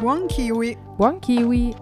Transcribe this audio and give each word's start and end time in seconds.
Buon 0.00 0.28
kiwi! 0.28 0.76
Buon 0.96 1.18
kiwi! 1.18 1.74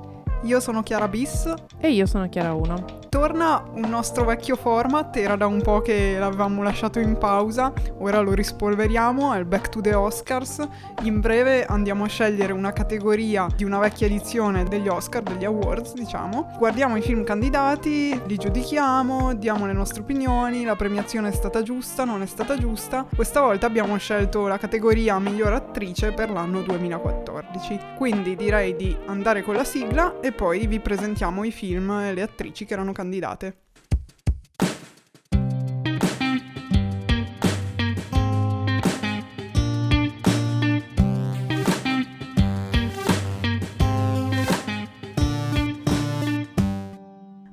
Io 0.44 0.60
sono 0.60 0.82
Chiara 0.82 1.06
Bis. 1.06 1.52
E 1.80 1.90
io 1.90 2.06
sono 2.06 2.28
Chiara 2.28 2.54
1 2.54 3.05
torna 3.16 3.64
un 3.72 3.88
nostro 3.88 4.26
vecchio 4.26 4.56
format, 4.56 5.16
era 5.16 5.36
da 5.36 5.46
un 5.46 5.62
po' 5.62 5.80
che 5.80 6.16
l'avevamo 6.18 6.62
lasciato 6.62 6.98
in 6.98 7.16
pausa, 7.16 7.72
ora 7.96 8.20
lo 8.20 8.34
rispolveriamo, 8.34 9.32
è 9.32 9.38
il 9.38 9.46
Back 9.46 9.70
to 9.70 9.80
the 9.80 9.94
Oscars. 9.94 10.62
In 11.04 11.20
breve 11.20 11.64
andiamo 11.64 12.04
a 12.04 12.08
scegliere 12.08 12.52
una 12.52 12.74
categoria 12.74 13.46
di 13.56 13.64
una 13.64 13.78
vecchia 13.78 14.06
edizione 14.06 14.64
degli 14.64 14.88
Oscar, 14.88 15.22
degli 15.22 15.46
awards 15.46 15.94
diciamo. 15.94 16.56
Guardiamo 16.58 16.98
i 16.98 17.00
film 17.00 17.24
candidati, 17.24 18.20
li 18.26 18.36
giudichiamo, 18.36 19.34
diamo 19.34 19.64
le 19.64 19.72
nostre 19.72 20.02
opinioni, 20.02 20.64
la 20.64 20.76
premiazione 20.76 21.30
è 21.30 21.32
stata 21.32 21.62
giusta, 21.62 22.04
non 22.04 22.20
è 22.20 22.26
stata 22.26 22.58
giusta. 22.58 23.06
Questa 23.16 23.40
volta 23.40 23.64
abbiamo 23.64 23.96
scelto 23.96 24.46
la 24.46 24.58
categoria 24.58 25.18
miglior 25.18 25.54
attrice 25.54 26.12
per 26.12 26.28
l'anno 26.28 26.60
2014. 26.60 27.80
Quindi 27.96 28.36
direi 28.36 28.76
di 28.76 28.94
andare 29.06 29.40
con 29.40 29.54
la 29.54 29.64
sigla 29.64 30.20
e 30.20 30.32
poi 30.32 30.66
vi 30.66 30.80
presentiamo 30.80 31.44
i 31.44 31.50
film 31.50 31.88
e 31.92 32.12
le 32.12 32.20
attrici 32.20 32.66
che 32.66 32.74
erano 32.74 32.92
candidate 32.92 33.04
candidate. 33.06 33.60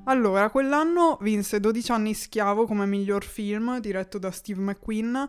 Allora, 0.06 0.50
quell'anno 0.50 1.18
vinse 1.22 1.58
12 1.60 1.90
anni 1.90 2.14
schiavo 2.14 2.66
come 2.66 2.86
miglior 2.86 3.24
film 3.24 3.78
diretto 3.80 4.18
da 4.18 4.30
Steve 4.30 4.60
McQueen. 4.60 5.28